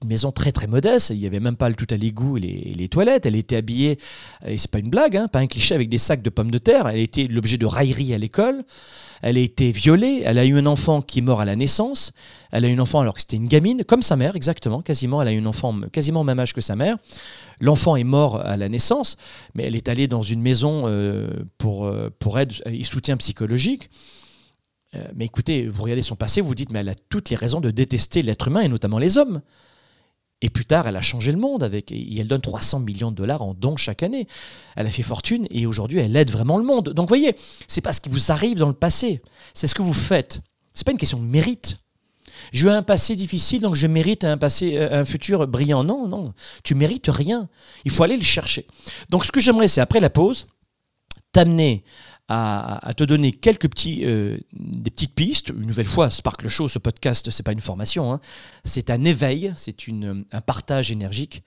une 0.02 0.08
maison 0.08 0.32
très 0.32 0.52
très 0.52 0.66
modeste, 0.66 1.10
il 1.10 1.18
n'y 1.18 1.26
avait 1.26 1.40
même 1.40 1.56
pas 1.56 1.68
le 1.68 1.74
tout 1.74 1.86
à 1.90 1.96
l'égout 1.96 2.38
et 2.38 2.40
les, 2.76 2.88
toilettes, 2.88 3.26
elle 3.26 3.36
était 3.36 3.56
habillée, 3.56 3.98
et 4.46 4.58
c'est 4.58 4.70
pas 4.70 4.78
une 4.78 4.90
blague, 4.90 5.16
hein, 5.16 5.28
pas 5.28 5.40
un 5.40 5.46
cliché, 5.46 5.74
avec 5.74 5.88
des 5.88 5.98
sacs 5.98 6.22
de 6.22 6.30
pommes 6.30 6.50
de 6.50 6.58
terre, 6.58 6.88
elle 6.88 7.00
était 7.00 7.26
l'objet 7.26 7.56
de 7.56 7.66
raillerie 7.66 8.14
à 8.14 8.18
l'école, 8.18 8.64
elle 9.22 9.36
a 9.36 9.40
été 9.40 9.72
violée, 9.72 10.22
elle 10.24 10.38
a 10.38 10.44
eu 10.44 10.56
un 10.56 10.66
enfant 10.66 11.02
qui 11.02 11.20
est 11.20 11.22
mort 11.22 11.40
à 11.40 11.44
la 11.44 11.56
naissance, 11.56 12.12
elle 12.52 12.64
a 12.64 12.68
eu 12.68 12.74
un 12.74 12.78
enfant 12.78 13.00
alors 13.00 13.14
que 13.14 13.20
c'était 13.20 13.36
une 13.36 13.48
gamine, 13.48 13.84
comme 13.84 14.02
sa 14.02 14.16
mère 14.16 14.36
exactement, 14.36 14.82
quasiment, 14.82 15.22
elle 15.22 15.28
a 15.28 15.32
eu 15.32 15.40
un 15.40 15.46
enfant 15.46 15.78
quasiment 15.92 16.20
au 16.20 16.24
même 16.24 16.40
âge 16.40 16.52
que 16.52 16.60
sa 16.60 16.76
mère, 16.76 16.98
l'enfant 17.60 17.96
est 17.96 18.04
mort 18.04 18.40
à 18.40 18.56
la 18.56 18.68
naissance, 18.68 19.16
mais 19.54 19.64
elle 19.64 19.76
est 19.76 19.88
allée 19.88 20.08
dans 20.08 20.22
une 20.22 20.40
maison 20.40 20.84
euh, 20.86 21.28
pour, 21.58 21.86
euh, 21.86 22.10
pour 22.18 22.38
aide 22.38 22.52
et 22.66 22.84
soutien 22.84 23.16
psychologique, 23.16 23.90
euh, 24.96 25.04
mais 25.14 25.24
écoutez, 25.24 25.68
vous 25.68 25.82
regardez 25.82 26.02
son 26.02 26.16
passé, 26.16 26.40
vous 26.40 26.48
vous 26.48 26.54
dites, 26.54 26.70
mais 26.70 26.80
elle 26.80 26.88
a 26.88 26.94
toutes 26.94 27.30
les 27.30 27.36
raisons 27.36 27.60
de 27.60 27.70
détester 27.70 28.22
l'être 28.22 28.48
humain 28.48 28.60
et 28.60 28.68
notamment 28.68 28.98
les 28.98 29.18
hommes. 29.18 29.40
Et 30.44 30.50
plus 30.50 30.66
tard, 30.66 30.86
elle 30.86 30.96
a 30.96 31.00
changé 31.00 31.32
le 31.32 31.38
monde 31.38 31.62
avec, 31.62 31.90
et 31.90 32.18
elle 32.18 32.26
donne 32.26 32.42
300 32.42 32.80
millions 32.80 33.10
de 33.10 33.16
dollars 33.16 33.40
en 33.40 33.54
dons 33.54 33.76
chaque 33.76 34.02
année. 34.02 34.28
Elle 34.76 34.86
a 34.86 34.90
fait 34.90 35.02
fortune 35.02 35.46
et 35.50 35.64
aujourd'hui, 35.64 36.00
elle 36.00 36.14
aide 36.16 36.30
vraiment 36.30 36.58
le 36.58 36.64
monde. 36.64 36.90
Donc, 36.90 37.08
voyez, 37.08 37.34
c'est 37.66 37.80
pas 37.80 37.94
ce 37.94 38.02
qui 38.02 38.10
vous 38.10 38.30
arrive 38.30 38.58
dans 38.58 38.68
le 38.68 38.74
passé, 38.74 39.22
c'est 39.54 39.66
ce 39.66 39.74
que 39.74 39.80
vous 39.80 39.94
faites. 39.94 40.42
C'est 40.74 40.84
pas 40.84 40.92
une 40.92 40.98
question 40.98 41.18
de 41.18 41.24
mérite. 41.24 41.78
J'ai 42.52 42.66
eu 42.66 42.70
un 42.70 42.82
passé 42.82 43.16
difficile, 43.16 43.62
donc 43.62 43.74
je 43.74 43.86
mérite 43.86 44.24
un 44.24 44.36
passé, 44.36 44.76
euh, 44.76 45.00
un 45.00 45.06
futur 45.06 45.48
brillant. 45.48 45.82
Non, 45.82 46.06
non, 46.08 46.34
tu 46.62 46.74
mérites 46.74 47.08
rien. 47.08 47.48
Il 47.86 47.90
faut 47.90 48.02
aller 48.02 48.18
le 48.18 48.22
chercher. 48.22 48.66
Donc, 49.08 49.24
ce 49.24 49.32
que 49.32 49.40
j'aimerais, 49.40 49.68
c'est 49.68 49.80
après 49.80 50.00
la 50.00 50.10
pause, 50.10 50.46
t'amener 51.32 51.84
à, 52.28 52.90
te 52.96 53.04
donner 53.04 53.32
quelques 53.32 53.68
petits, 53.68 54.04
euh, 54.04 54.38
des 54.52 54.90
petites 54.90 55.14
pistes. 55.14 55.48
Une 55.48 55.66
nouvelle 55.66 55.86
fois, 55.86 56.10
Sparkle 56.10 56.48
Show, 56.48 56.68
ce 56.68 56.78
podcast, 56.78 57.30
c'est 57.30 57.42
pas 57.42 57.52
une 57.52 57.60
formation, 57.60 58.12
hein. 58.12 58.20
c'est 58.64 58.90
un 58.90 59.04
éveil, 59.04 59.52
c'est 59.56 59.76
un 59.88 60.40
partage 60.40 60.90
énergique. 60.90 61.42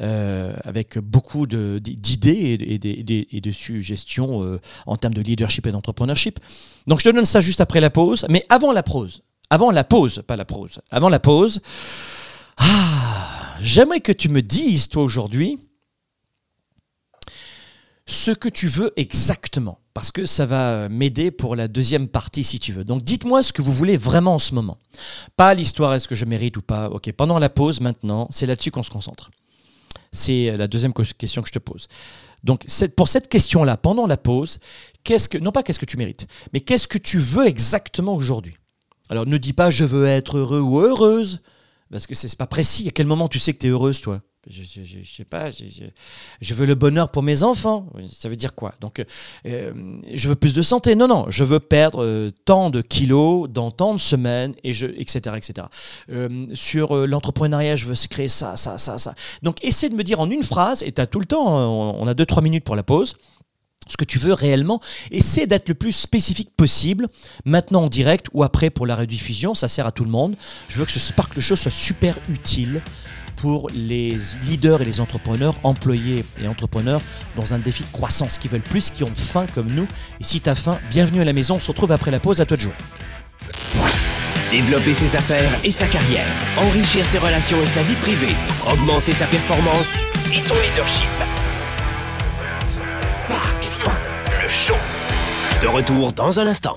Euh, 0.00 0.54
avec 0.64 0.98
beaucoup 0.98 1.46
d'idées 1.46 2.56
et, 2.58 3.40
de 3.40 3.52
suggestions 3.52 4.42
euh, 4.42 4.58
en 4.86 4.96
termes 4.96 5.12
de 5.12 5.20
leadership 5.20 5.66
et 5.66 5.70
d'entrepreneurship. 5.70 6.40
Donc 6.86 7.00
je 7.00 7.04
te 7.04 7.14
donne 7.14 7.26
ça 7.26 7.42
juste 7.42 7.60
après 7.60 7.78
la 7.78 7.90
pause, 7.90 8.24
mais 8.30 8.42
avant 8.48 8.72
la 8.72 8.82
pause, 8.82 9.22
avant 9.50 9.70
la 9.70 9.84
pause, 9.84 10.22
pas 10.26 10.36
la 10.36 10.46
pause, 10.46 10.80
avant 10.90 11.10
la 11.10 11.20
pause, 11.20 11.60
ah, 12.56 13.58
j'aimerais 13.60 14.00
que 14.00 14.12
tu 14.12 14.30
me 14.30 14.40
dises, 14.40 14.88
toi 14.88 15.02
aujourd'hui, 15.02 15.58
ce 18.12 18.30
que 18.30 18.48
tu 18.48 18.68
veux 18.68 18.92
exactement 18.96 19.78
parce 19.94 20.10
que 20.10 20.26
ça 20.26 20.46
va 20.46 20.88
m'aider 20.88 21.30
pour 21.30 21.56
la 21.56 21.68
deuxième 21.68 22.08
partie 22.08 22.44
si 22.44 22.60
tu 22.60 22.72
veux. 22.72 22.84
Donc 22.84 23.02
dites-moi 23.02 23.42
ce 23.42 23.52
que 23.52 23.62
vous 23.62 23.72
voulez 23.72 23.96
vraiment 23.96 24.34
en 24.34 24.38
ce 24.38 24.54
moment. 24.54 24.78
Pas 25.36 25.54
l'histoire 25.54 25.94
est-ce 25.94 26.08
que 26.08 26.14
je 26.14 26.24
mérite 26.24 26.56
ou 26.56 26.62
pas? 26.62 26.88
Ok, 26.88 27.10
pendant 27.12 27.38
la 27.38 27.48
pause 27.48 27.80
maintenant, 27.80 28.28
c'est 28.30 28.46
là-dessus 28.46 28.70
qu'on 28.70 28.82
se 28.82 28.90
concentre. 28.90 29.30
C'est 30.12 30.56
la 30.56 30.68
deuxième 30.68 30.92
question 30.92 31.42
que 31.42 31.48
je 31.48 31.52
te 31.52 31.58
pose. 31.58 31.88
Donc 32.44 32.66
pour 32.96 33.08
cette 33.08 33.28
question-là, 33.28 33.76
pendant 33.76 34.06
la 34.06 34.16
pause, 34.16 34.58
qu'est-ce 35.04 35.28
que 35.28 35.38
non 35.38 35.52
pas 35.52 35.62
qu'est-ce 35.62 35.78
que 35.78 35.86
tu 35.86 35.96
mérites, 35.96 36.26
mais 36.52 36.60
qu'est-ce 36.60 36.88
que 36.88 36.98
tu 36.98 37.18
veux 37.18 37.46
exactement 37.46 38.14
aujourd'hui? 38.14 38.54
Alors 39.08 39.26
ne 39.26 39.36
dis 39.36 39.52
pas 39.52 39.70
je 39.70 39.84
veux 39.84 40.06
être 40.06 40.38
heureux 40.38 40.60
ou 40.60 40.80
heureuse, 40.80 41.40
parce 41.90 42.06
que 42.06 42.14
c'est 42.14 42.34
pas 42.36 42.46
précis. 42.46 42.88
À 42.88 42.90
quel 42.90 43.06
moment 43.06 43.28
tu 43.28 43.38
sais 43.38 43.52
que 43.52 43.58
tu 43.58 43.66
es 43.66 43.70
heureuse 43.70 44.00
toi? 44.00 44.20
Je, 44.50 44.62
je, 44.64 45.08
sais 45.08 45.24
pas, 45.24 45.50
je, 45.50 46.54
veux 46.54 46.66
le 46.66 46.74
bonheur 46.74 47.10
pour 47.10 47.22
mes 47.22 47.44
enfants. 47.44 47.86
Ça 48.10 48.28
veut 48.28 48.34
dire 48.34 48.54
quoi? 48.54 48.74
Donc, 48.80 49.04
euh, 49.46 49.72
je 50.12 50.28
veux 50.28 50.34
plus 50.34 50.52
de 50.52 50.62
santé. 50.62 50.96
Non, 50.96 51.06
non, 51.06 51.26
je 51.28 51.44
veux 51.44 51.60
perdre 51.60 52.02
euh, 52.02 52.30
tant 52.44 52.68
de 52.68 52.80
kilos 52.82 53.48
dans 53.48 53.70
tant 53.70 53.94
de 53.94 54.00
semaines, 54.00 54.54
et 54.64 54.74
je, 54.74 54.86
etc. 54.86 55.36
etc. 55.36 55.68
Euh, 56.10 56.44
sur 56.54 57.06
l'entrepreneuriat, 57.06 57.76
je 57.76 57.86
veux 57.86 57.94
créer 58.10 58.28
ça, 58.28 58.56
ça, 58.56 58.78
ça, 58.78 58.98
ça. 58.98 59.14
Donc, 59.42 59.64
essaie 59.64 59.88
de 59.88 59.94
me 59.94 60.02
dire 60.02 60.18
en 60.18 60.28
une 60.28 60.42
phrase, 60.42 60.82
et 60.82 60.90
tu 60.90 61.00
as 61.00 61.06
tout 61.06 61.20
le 61.20 61.26
temps, 61.26 61.58
hein, 61.58 61.66
on 61.68 62.06
a 62.08 62.14
2-3 62.14 62.42
minutes 62.42 62.64
pour 62.64 62.74
la 62.74 62.82
pause 62.82 63.16
ce 63.88 63.96
que 63.96 64.04
tu 64.04 64.18
veux 64.18 64.32
réellement. 64.32 64.80
Essaie 65.10 65.46
d'être 65.46 65.68
le 65.68 65.74
plus 65.74 65.92
spécifique 65.92 66.50
possible, 66.56 67.08
maintenant 67.44 67.84
en 67.84 67.88
direct 67.88 68.26
ou 68.32 68.44
après 68.44 68.70
pour 68.70 68.86
la 68.86 68.94
rediffusion, 68.96 69.54
ça 69.54 69.68
sert 69.68 69.86
à 69.86 69.92
tout 69.92 70.04
le 70.04 70.10
monde. 70.10 70.36
Je 70.68 70.78
veux 70.78 70.84
que 70.84 70.92
ce 70.92 71.00
Sparkle 71.00 71.40
Show 71.40 71.56
soit 71.56 71.72
super 71.72 72.16
utile 72.28 72.80
pour 73.42 73.68
les 73.74 74.16
leaders 74.48 74.82
et 74.82 74.84
les 74.84 75.00
entrepreneurs, 75.00 75.56
employés 75.64 76.24
et 76.40 76.46
entrepreneurs 76.46 77.00
dans 77.34 77.54
un 77.54 77.58
défi 77.58 77.82
de 77.82 77.90
croissance, 77.90 78.38
qui 78.38 78.46
veulent 78.46 78.60
plus, 78.60 78.90
qui 78.90 79.02
ont 79.02 79.14
faim 79.16 79.46
comme 79.52 79.66
nous. 79.66 79.88
Et 80.20 80.24
si 80.24 80.40
tu 80.40 80.48
as 80.48 80.54
faim, 80.54 80.78
bienvenue 80.90 81.20
à 81.20 81.24
la 81.24 81.32
maison, 81.32 81.56
on 81.56 81.58
se 81.58 81.66
retrouve 81.66 81.90
après 81.90 82.12
la 82.12 82.20
pause, 82.20 82.40
à 82.40 82.46
toi 82.46 82.56
de 82.56 82.62
jouer. 82.62 82.72
Développer 84.52 84.94
ses 84.94 85.16
affaires 85.16 85.50
et 85.64 85.72
sa 85.72 85.88
carrière, 85.88 86.26
enrichir 86.56 87.04
ses 87.04 87.18
relations 87.18 87.60
et 87.60 87.66
sa 87.66 87.82
vie 87.82 87.96
privée, 87.96 88.36
augmenter 88.72 89.12
sa 89.12 89.26
performance 89.26 89.94
et 90.32 90.38
son 90.38 90.54
leadership. 90.54 91.08
Spark, 92.64 93.68
le 94.40 94.48
show. 94.48 94.76
De 95.60 95.66
retour 95.66 96.12
dans 96.12 96.38
un 96.38 96.46
instant. 96.46 96.76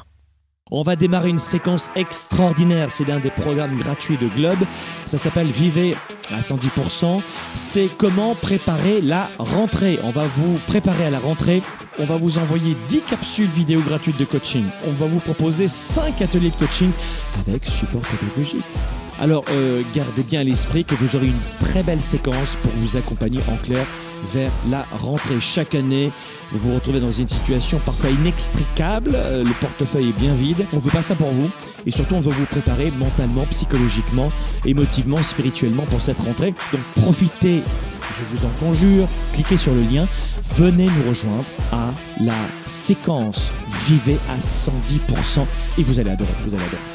On 0.71 0.81
va 0.81 0.95
démarrer 0.95 1.29
une 1.29 1.37
séquence 1.37 1.91
extraordinaire. 1.95 2.89
C'est 2.89 3.07
l'un 3.07 3.19
des 3.19 3.29
programmes 3.29 3.77
gratuits 3.77 4.17
de 4.17 4.27
Globe. 4.27 4.57
Ça 5.05 5.19
s'appelle 5.19 5.51
Vivez 5.51 5.95
à 6.31 6.39
110%. 6.39 7.21
C'est 7.53 7.87
comment 7.99 8.33
préparer 8.33 8.99
la 8.99 9.29
rentrée. 9.37 9.99
On 10.01 10.09
va 10.09 10.23
vous 10.23 10.57
préparer 10.65 11.05
à 11.05 11.11
la 11.11 11.19
rentrée. 11.19 11.61
On 11.99 12.05
va 12.05 12.17
vous 12.17 12.39
envoyer 12.39 12.75
10 12.87 13.01
capsules 13.03 13.45
vidéo 13.45 13.79
gratuites 13.81 14.17
de 14.17 14.25
coaching. 14.25 14.65
On 14.87 14.93
va 14.93 15.05
vous 15.05 15.19
proposer 15.19 15.67
5 15.67 16.19
ateliers 16.23 16.49
de 16.49 16.55
coaching 16.55 16.89
avec 17.47 17.67
support 17.67 18.01
pédagogique. 18.01 18.65
Alors, 19.19 19.45
euh, 19.51 19.83
gardez 19.93 20.23
bien 20.23 20.41
à 20.41 20.43
l'esprit 20.43 20.83
que 20.83 20.95
vous 20.95 21.15
aurez 21.15 21.27
une 21.27 21.59
très 21.59 21.83
belle 21.83 22.01
séquence 22.01 22.57
pour 22.63 22.71
vous 22.77 22.97
accompagner 22.97 23.39
en 23.51 23.57
clair 23.57 23.85
vers 24.33 24.51
la 24.69 24.85
rentrée. 24.99 25.39
Chaque 25.39 25.75
année, 25.75 26.11
vous 26.51 26.69
vous 26.69 26.75
retrouvez 26.75 26.99
dans 26.99 27.11
une 27.11 27.27
situation 27.27 27.79
parfois 27.85 28.09
inextricable, 28.09 29.11
euh, 29.15 29.43
le 29.43 29.51
portefeuille 29.61 30.09
est 30.09 30.19
bien 30.19 30.33
vide. 30.33 30.65
On 30.73 30.77
veut 30.77 30.91
pas 30.91 31.01
ça 31.01 31.15
pour 31.15 31.31
vous 31.31 31.49
et 31.85 31.91
surtout 31.91 32.15
on 32.15 32.19
veut 32.19 32.31
vous 32.31 32.45
préparer 32.45 32.91
mentalement, 32.91 33.45
psychologiquement, 33.49 34.31
émotivement, 34.65 35.17
spirituellement 35.17 35.83
pour 35.83 36.01
cette 36.01 36.19
rentrée. 36.19 36.53
Donc 36.71 36.81
profitez, 36.95 37.63
je 38.01 38.35
vous 38.35 38.45
en 38.45 38.51
conjure, 38.59 39.07
cliquez 39.33 39.57
sur 39.57 39.73
le 39.73 39.81
lien, 39.81 40.07
venez 40.55 40.85
nous 40.85 41.09
rejoindre 41.09 41.45
à 41.71 41.93
la 42.21 42.33
séquence 42.67 43.51
Vivez 43.87 44.17
à 44.29 44.39
110% 44.39 45.45
et 45.77 45.83
vous 45.83 45.99
allez 45.99 46.09
adorer, 46.09 46.31
vous 46.43 46.55
allez 46.55 46.63
adorer. 46.63 46.94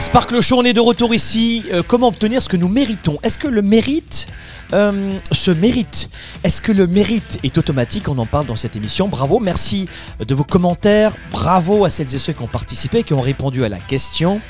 Sparkle 0.00 0.40
Show, 0.40 0.58
on 0.58 0.64
est 0.64 0.72
de 0.72 0.80
retour 0.80 1.14
ici. 1.14 1.62
Euh, 1.72 1.82
comment 1.86 2.08
obtenir 2.08 2.40
ce 2.40 2.48
que 2.48 2.56
nous 2.56 2.68
méritons? 2.68 3.18
Est-ce 3.22 3.36
que 3.36 3.46
le 3.46 3.60
mérite 3.60 4.28
euh, 4.72 5.18
se 5.30 5.50
mérite? 5.50 6.08
Est-ce 6.42 6.62
que 6.62 6.72
le 6.72 6.86
mérite 6.86 7.38
est 7.42 7.58
automatique? 7.58 8.08
On 8.08 8.16
en 8.16 8.24
parle 8.24 8.46
dans 8.46 8.56
cette 8.56 8.76
émission. 8.76 9.08
Bravo, 9.08 9.40
merci 9.40 9.90
de 10.18 10.34
vos 10.34 10.42
commentaires. 10.42 11.14
Bravo 11.30 11.84
à 11.84 11.90
celles 11.90 12.14
et 12.14 12.18
ceux 12.18 12.32
qui 12.32 12.42
ont 12.42 12.48
participé, 12.48 13.02
qui 13.02 13.12
ont 13.12 13.20
répondu 13.20 13.62
à 13.62 13.68
la 13.68 13.76
question. 13.76 14.40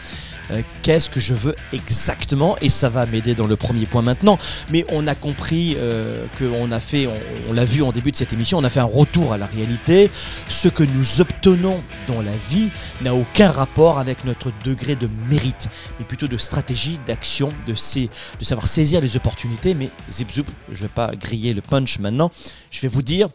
Euh, 0.50 0.62
qu'est-ce 0.82 1.10
que 1.10 1.20
je 1.20 1.34
veux 1.34 1.54
exactement 1.72 2.56
et 2.60 2.70
ça 2.70 2.88
va 2.88 3.06
m'aider 3.06 3.34
dans 3.34 3.46
le 3.46 3.56
premier 3.56 3.86
point 3.86 4.02
maintenant. 4.02 4.38
Mais 4.70 4.84
on 4.88 5.06
a 5.06 5.14
compris 5.14 5.76
euh, 5.78 6.26
qu'on 6.38 6.72
a 6.72 6.80
fait, 6.80 7.08
on, 7.48 7.52
l'a 7.52 7.64
vu 7.64 7.82
en 7.82 7.92
début 7.92 8.10
de 8.10 8.16
cette 8.16 8.32
émission, 8.32 8.58
on 8.58 8.64
a 8.64 8.70
fait 8.70 8.80
un 8.80 8.84
retour 8.84 9.32
à 9.32 9.38
la 9.38 9.46
réalité. 9.46 10.10
Ce 10.48 10.68
que 10.68 10.82
nous 10.82 11.20
obtenons 11.20 11.82
dans 12.06 12.22
la 12.22 12.36
vie 12.50 12.70
n'a 13.02 13.14
aucun 13.14 13.50
rapport 13.50 13.98
avec 13.98 14.24
notre 14.24 14.52
degré 14.64 14.96
de 14.96 15.08
mérite, 15.28 15.68
mais 15.98 16.04
plutôt 16.04 16.28
de 16.28 16.38
stratégie, 16.38 16.98
d'action, 17.06 17.50
de, 17.66 17.72
de 17.72 18.44
savoir 18.44 18.66
saisir 18.66 19.00
les 19.00 19.16
opportunités. 19.16 19.74
Mais 19.74 19.90
zip 20.10 20.30
zoup, 20.30 20.46
je 20.70 20.82
vais 20.82 20.88
pas 20.88 21.12
griller 21.14 21.54
le 21.54 21.60
punch 21.60 21.98
maintenant. 21.98 22.30
Je 22.70 22.80
vais 22.80 22.88
vous 22.88 23.02
dire 23.02 23.28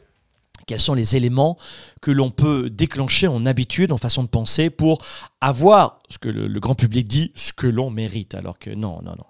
quels 0.66 0.80
sont 0.80 0.94
les 0.94 1.16
éléments 1.16 1.58
que 2.02 2.12
l'on 2.12 2.32
peut 2.32 2.70
déclencher 2.70 3.28
en 3.28 3.46
habitude, 3.46 3.92
en 3.92 3.98
façon 3.98 4.24
de 4.24 4.28
penser, 4.28 4.70
pour 4.70 5.00
avoir 5.42 6.00
ce 6.10 6.18
que 6.18 6.30
le, 6.30 6.60
grand 6.60 6.76
public 6.76 7.08
dit, 7.08 7.32
ce 7.36 7.54
que 7.54 7.68
l'on 7.68 7.90
mérite. 7.90 8.36
Alors 8.36 8.58
que 8.58 8.70
non, 8.72 9.02
non, 9.04 9.12
non. 9.12 9.26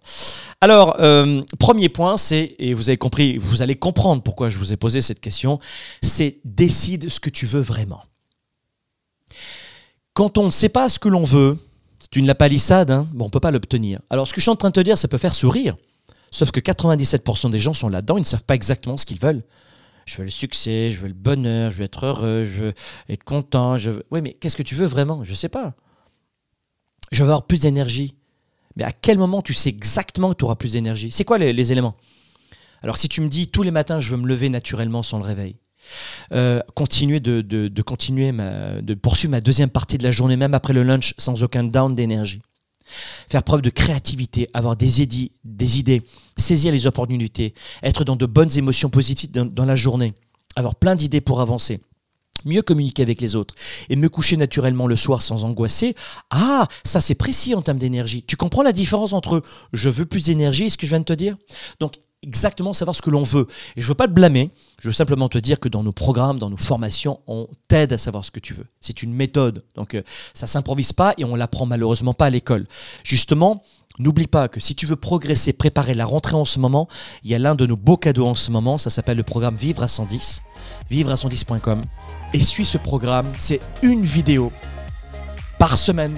Alors, 0.61 0.97
euh, 0.99 1.41
premier 1.59 1.89
point, 1.89 2.17
c'est, 2.17 2.55
et 2.59 2.73
vous 2.73 2.89
avez 2.89 2.97
compris, 2.97 3.37
vous 3.37 3.61
allez 3.61 3.75
comprendre 3.75 4.23
pourquoi 4.23 4.49
je 4.49 4.57
vous 4.57 4.71
ai 4.73 4.77
posé 4.77 5.01
cette 5.01 5.19
question, 5.19 5.59
c'est 6.01 6.39
décide 6.45 7.09
ce 7.09 7.19
que 7.19 7.29
tu 7.29 7.45
veux 7.45 7.61
vraiment. 7.61 8.01
Quand 10.13 10.37
on 10.37 10.45
ne 10.45 10.51
sait 10.51 10.69
pas 10.69 10.87
ce 10.87 10.99
que 10.99 11.09
l'on 11.09 11.25
veut, 11.25 11.57
c'est 11.99 12.15
une 12.15 12.27
la 12.27 12.35
palissade, 12.35 12.91
hein, 12.91 13.07
bon, 13.13 13.25
on 13.25 13.27
ne 13.27 13.31
peut 13.31 13.39
pas 13.41 13.51
l'obtenir. 13.51 13.99
Alors, 14.09 14.27
ce 14.27 14.33
que 14.33 14.39
je 14.39 14.43
suis 14.43 14.51
en 14.51 14.55
train 14.55 14.69
de 14.69 14.73
te 14.73 14.79
dire, 14.79 14.97
ça 14.97 15.07
peut 15.07 15.17
faire 15.17 15.33
sourire. 15.33 15.75
Sauf 16.31 16.51
que 16.51 16.59
97% 16.59 17.49
des 17.49 17.59
gens 17.59 17.73
sont 17.73 17.89
là-dedans, 17.89 18.17
ils 18.17 18.21
ne 18.21 18.25
savent 18.25 18.43
pas 18.43 18.55
exactement 18.55 18.97
ce 18.97 19.05
qu'ils 19.05 19.19
veulent 19.19 19.43
je 20.05 20.17
veux 20.17 20.23
le 20.23 20.29
succès, 20.29 20.91
je 20.91 20.99
veux 20.99 21.07
le 21.07 21.13
bonheur, 21.13 21.71
je 21.71 21.77
veux 21.77 21.83
être 21.83 22.05
heureux, 22.05 22.45
je 22.45 22.63
veux 22.63 22.73
être 23.09 23.23
content. 23.23 23.77
Je 23.77 23.91
Oui, 24.11 24.21
mais 24.21 24.33
qu'est-ce 24.33 24.55
que 24.55 24.63
tu 24.63 24.75
veux 24.75 24.85
vraiment? 24.85 25.23
Je 25.23 25.31
ne 25.31 25.35
sais 25.35 25.49
pas. 25.49 25.73
Je 27.11 27.23
veux 27.23 27.29
avoir 27.29 27.47
plus 27.47 27.61
d'énergie. 27.61 28.15
Mais 28.75 28.83
à 28.83 28.91
quel 28.91 29.17
moment 29.17 29.41
tu 29.41 29.53
sais 29.53 29.69
exactement 29.69 30.31
que 30.31 30.37
tu 30.37 30.45
auras 30.45 30.55
plus 30.55 30.73
d'énergie? 30.73 31.09
C'est 31.11 31.23
quoi 31.23 31.37
les, 31.37 31.71
éléments? 31.71 31.95
Alors 32.83 32.97
si 32.97 33.09
tu 33.09 33.21
me 33.21 33.29
dis 33.29 33.47
tous 33.47 33.63
les 33.63 33.71
matins 33.71 33.99
je 33.99 34.11
veux 34.11 34.21
me 34.21 34.27
lever 34.27 34.49
naturellement 34.49 35.01
sans 35.01 35.17
le 35.17 35.23
réveil, 35.23 35.55
euh, 36.33 36.61
continuer 36.75 37.19
de, 37.19 37.81
continuer 37.81 38.31
de 38.31 38.93
poursuivre 38.93 39.31
ma 39.31 39.41
deuxième 39.41 39.69
partie 39.69 39.97
de 39.97 40.03
la 40.03 40.11
journée 40.11 40.35
même 40.35 40.53
après 40.53 40.73
le 40.73 40.83
lunch 40.83 41.15
sans 41.17 41.41
aucun 41.41 41.63
down 41.63 41.95
d'énergie. 41.95 42.41
Faire 43.29 43.43
preuve 43.43 43.61
de 43.61 43.69
créativité, 43.69 44.49
avoir 44.53 44.75
des, 44.75 45.01
idées, 45.01 46.03
saisir 46.37 46.71
les 46.71 46.87
opportunités, 46.87 47.53
être 47.81 48.03
dans 48.03 48.15
de 48.15 48.25
bonnes 48.25 48.55
émotions 48.57 48.89
positives 48.89 49.31
dans, 49.31 49.65
la 49.65 49.75
journée, 49.75 50.13
avoir 50.55 50.75
plein 50.75 50.95
d'idées 50.95 51.21
pour 51.21 51.41
avancer 51.41 51.79
mieux 52.45 52.61
communiquer 52.61 53.03
avec 53.03 53.21
les 53.21 53.35
autres 53.35 53.55
et 53.89 53.95
me 53.95 54.09
coucher 54.09 54.37
naturellement 54.37 54.87
le 54.87 54.95
soir 54.95 55.21
sans 55.21 55.43
angoisser, 55.43 55.95
ah, 56.29 56.67
ça 56.83 57.01
c'est 57.01 57.15
précis 57.15 57.55
en 57.55 57.61
termes 57.61 57.77
d'énergie. 57.77 58.23
Tu 58.23 58.37
comprends 58.37 58.63
la 58.63 58.71
différence 58.71 59.13
entre 59.13 59.41
je 59.73 59.89
veux 59.89 60.05
plus 60.05 60.25
d'énergie 60.25 60.65
et 60.65 60.69
ce 60.69 60.77
que 60.77 60.85
je 60.85 60.91
viens 60.91 60.99
de 60.99 61.05
te 61.05 61.13
dire? 61.13 61.35
Donc 61.79 61.95
exactement 62.25 62.73
savoir 62.73 62.95
ce 62.95 63.01
que 63.01 63.09
l'on 63.09 63.23
veut. 63.23 63.47
Et 63.75 63.81
je 63.81 63.85
ne 63.85 63.89
veux 63.89 63.95
pas 63.95 64.07
te 64.07 64.13
blâmer, 64.13 64.51
je 64.81 64.89
veux 64.89 64.93
simplement 64.93 65.29
te 65.29 65.37
dire 65.37 65.59
que 65.59 65.69
dans 65.69 65.83
nos 65.83 65.91
programmes, 65.91 66.39
dans 66.39 66.49
nos 66.49 66.57
formations, 66.57 67.19
on 67.27 67.47
t'aide 67.67 67.93
à 67.93 67.97
savoir 67.97 68.25
ce 68.25 68.31
que 68.31 68.39
tu 68.39 68.53
veux. 68.53 68.65
C'est 68.79 69.03
une 69.03 69.13
méthode, 69.13 69.63
donc 69.75 69.95
euh, 69.95 70.01
ça 70.33 70.47
s'improvise 70.47 70.93
pas 70.93 71.13
et 71.17 71.25
on 71.25 71.35
l'apprend 71.35 71.65
malheureusement 71.65 72.13
pas 72.13 72.25
à 72.25 72.29
l'école. 72.29 72.65
Justement, 73.03 73.63
n'oublie 73.99 74.27
pas 74.27 74.47
que 74.47 74.59
si 74.59 74.75
tu 74.75 74.85
veux 74.85 74.95
progresser, 74.95 75.53
préparer 75.53 75.93
la 75.93 76.05
rentrée 76.05 76.35
en 76.35 76.45
ce 76.45 76.59
moment, 76.59 76.87
il 77.23 77.31
y 77.31 77.35
a 77.35 77.39
l'un 77.39 77.55
de 77.55 77.65
nos 77.65 77.77
beaux 77.77 77.97
cadeaux 77.97 78.27
en 78.27 78.35
ce 78.35 78.51
moment, 78.51 78.77
ça 78.77 78.89
s'appelle 78.89 79.17
le 79.17 79.23
programme 79.23 79.55
Vivre 79.55 79.83
à 79.83 79.87
110, 79.87 80.41
vivre 80.89 81.11
à 81.11 81.15
110.com. 81.15 81.81
Et 82.35 82.41
suis 82.41 82.65
ce 82.65 82.77
programme, 82.77 83.31
c'est 83.37 83.61
une 83.81 84.03
vidéo 84.03 84.51
par 85.57 85.77
semaine 85.77 86.13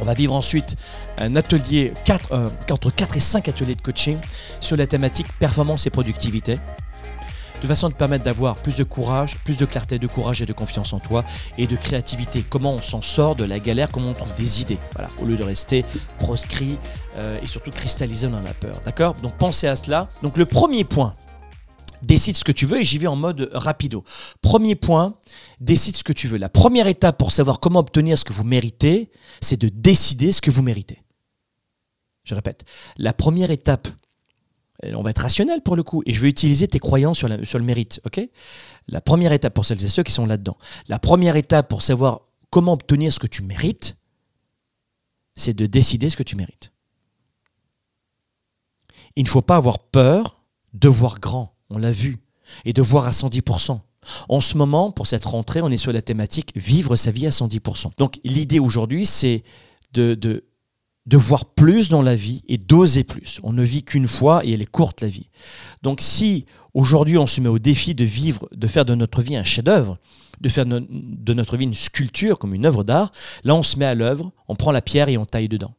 on 0.00 0.04
va 0.04 0.14
vivre 0.14 0.34
ensuite 0.34 0.76
un 1.18 1.34
atelier, 1.34 1.92
4, 2.04 2.32
euh, 2.32 2.48
entre 2.70 2.92
4 2.92 3.16
et 3.16 3.20
5 3.20 3.48
ateliers 3.48 3.74
de 3.74 3.82
coaching 3.82 4.16
sur 4.60 4.76
la 4.76 4.86
thématique 4.86 5.26
performance 5.40 5.88
et 5.88 5.90
productivité 5.90 6.60
de 7.60 7.66
façon 7.66 7.88
à 7.88 7.90
te 7.90 7.96
permettre 7.96 8.24
d'avoir 8.24 8.54
plus 8.54 8.76
de 8.76 8.84
courage, 8.84 9.36
plus 9.38 9.58
de 9.58 9.66
clarté, 9.66 9.98
de 9.98 10.06
courage 10.06 10.42
et 10.42 10.46
de 10.46 10.52
confiance 10.52 10.92
en 10.92 11.00
toi 11.00 11.24
et 11.58 11.66
de 11.66 11.74
créativité. 11.74 12.44
Comment 12.48 12.74
on 12.74 12.80
s'en 12.80 13.02
sort 13.02 13.34
de 13.34 13.42
la 13.44 13.58
galère, 13.58 13.90
comment 13.90 14.10
on 14.10 14.14
trouve 14.14 14.34
des 14.36 14.62
idées, 14.62 14.78
voilà, 14.94 15.10
au 15.20 15.24
lieu 15.24 15.36
de 15.36 15.42
rester 15.42 15.84
proscrit 16.18 16.78
euh, 17.18 17.40
et 17.42 17.46
surtout 17.46 17.72
cristallisé 17.72 18.28
dans 18.28 18.40
la 18.42 18.54
peur. 18.54 18.76
D'accord? 18.84 19.14
Donc 19.22 19.34
pensez 19.38 19.66
à 19.66 19.74
cela. 19.74 20.08
Donc 20.22 20.38
le 20.38 20.46
premier 20.46 20.84
point, 20.84 21.16
décide 22.02 22.36
ce 22.36 22.44
que 22.44 22.52
tu 22.52 22.66
veux 22.66 22.80
et 22.80 22.84
j'y 22.84 22.98
vais 22.98 23.06
en 23.06 23.16
mode 23.16 23.50
rapido. 23.52 24.04
Premier 24.40 24.74
point, 24.74 25.18
décide 25.60 25.96
ce 25.96 26.04
que 26.04 26.12
tu 26.12 26.28
veux. 26.28 26.38
La 26.38 26.48
première 26.48 26.86
étape 26.86 27.18
pour 27.18 27.32
savoir 27.32 27.58
comment 27.58 27.80
obtenir 27.80 28.18
ce 28.18 28.24
que 28.24 28.32
vous 28.32 28.44
méritez, 28.44 29.10
c'est 29.40 29.60
de 29.60 29.68
décider 29.68 30.32
ce 30.32 30.40
que 30.40 30.50
vous 30.50 30.62
méritez. 30.62 31.02
Je 32.24 32.34
répète, 32.34 32.64
la 32.96 33.12
première 33.12 33.50
étape, 33.50 33.88
on 34.82 35.02
va 35.02 35.10
être 35.10 35.22
rationnel 35.22 35.62
pour 35.62 35.76
le 35.76 35.82
coup, 35.82 36.02
et 36.06 36.12
je 36.12 36.20
vais 36.20 36.28
utiliser 36.28 36.68
tes 36.68 36.78
croyances 36.78 37.18
sur, 37.18 37.28
le 37.28 37.64
mérite, 37.64 38.00
ok? 38.04 38.20
La 38.88 39.00
première 39.00 39.32
étape 39.32 39.54
pour 39.54 39.66
celles 39.66 39.84
et 39.84 39.88
ceux 39.88 40.02
qui 40.02 40.12
sont 40.12 40.26
là-dedans, 40.26 40.56
la 40.88 40.98
première 40.98 41.36
étape 41.36 41.68
pour 41.68 41.82
savoir 41.82 42.20
comment 42.50 42.72
obtenir 42.72 43.12
ce 43.12 43.18
que 43.18 43.26
tu 43.26 43.42
mérites, 43.42 43.96
c'est 45.34 45.54
de 45.54 45.66
décider 45.66 46.10
ce 46.10 46.16
que 46.16 46.22
tu 46.22 46.36
mérites. 46.36 46.72
Il 49.16 49.24
ne 49.24 49.28
faut 49.28 49.42
pas 49.42 49.56
avoir 49.56 49.78
peur 49.78 50.42
de 50.72 50.88
voir 50.88 51.18
grand 51.20 51.54
on 51.70 51.78
l'a 51.78 51.92
vu, 51.92 52.18
et 52.64 52.72
de 52.72 52.82
voir 52.82 53.06
à 53.06 53.10
110%. 53.10 53.80
En 54.28 54.40
ce 54.40 54.56
moment, 54.56 54.90
pour 54.90 55.06
cette 55.06 55.24
rentrée, 55.24 55.62
on 55.62 55.70
est 55.70 55.76
sur 55.76 55.92
la 55.92 56.02
thématique 56.02 56.52
vivre 56.56 56.96
sa 56.96 57.10
vie 57.10 57.26
à 57.26 57.30
110%. 57.30 57.90
Donc 57.98 58.18
l'idée 58.24 58.58
aujourd'hui, 58.58 59.06
c'est 59.06 59.42
de, 59.92 60.14
de, 60.14 60.44
de, 61.06 61.16
voir 61.16 61.44
plus 61.44 61.88
dans 61.90 62.02
la 62.02 62.14
vie 62.14 62.42
et 62.48 62.56
d'oser 62.56 63.04
plus. 63.04 63.40
On 63.42 63.52
ne 63.52 63.62
vit 63.62 63.82
qu'une 63.82 64.08
fois 64.08 64.44
et 64.44 64.52
elle 64.52 64.62
est 64.62 64.70
courte 64.70 65.00
la 65.00 65.08
vie. 65.08 65.28
Donc 65.82 66.00
si 66.00 66.46
aujourd'hui 66.72 67.18
on 67.18 67.26
se 67.26 67.40
met 67.40 67.48
au 67.48 67.58
défi 67.58 67.94
de 67.94 68.04
vivre, 68.04 68.48
de 68.52 68.66
faire 68.66 68.84
de 68.84 68.94
notre 68.94 69.20
vie 69.20 69.36
un 69.36 69.44
chef-d'œuvre, 69.44 69.98
de 70.40 70.48
faire 70.48 70.64
de 70.64 71.34
notre 71.34 71.56
vie 71.56 71.64
une 71.64 71.74
sculpture 71.74 72.38
comme 72.38 72.54
une 72.54 72.64
œuvre 72.64 72.84
d'art, 72.84 73.12
là 73.44 73.54
on 73.54 73.62
se 73.62 73.78
met 73.78 73.84
à 73.84 73.94
l'œuvre, 73.94 74.32
on 74.48 74.56
prend 74.56 74.72
la 74.72 74.80
pierre 74.80 75.08
et 75.08 75.18
on 75.18 75.24
taille 75.24 75.48
dedans 75.48 75.74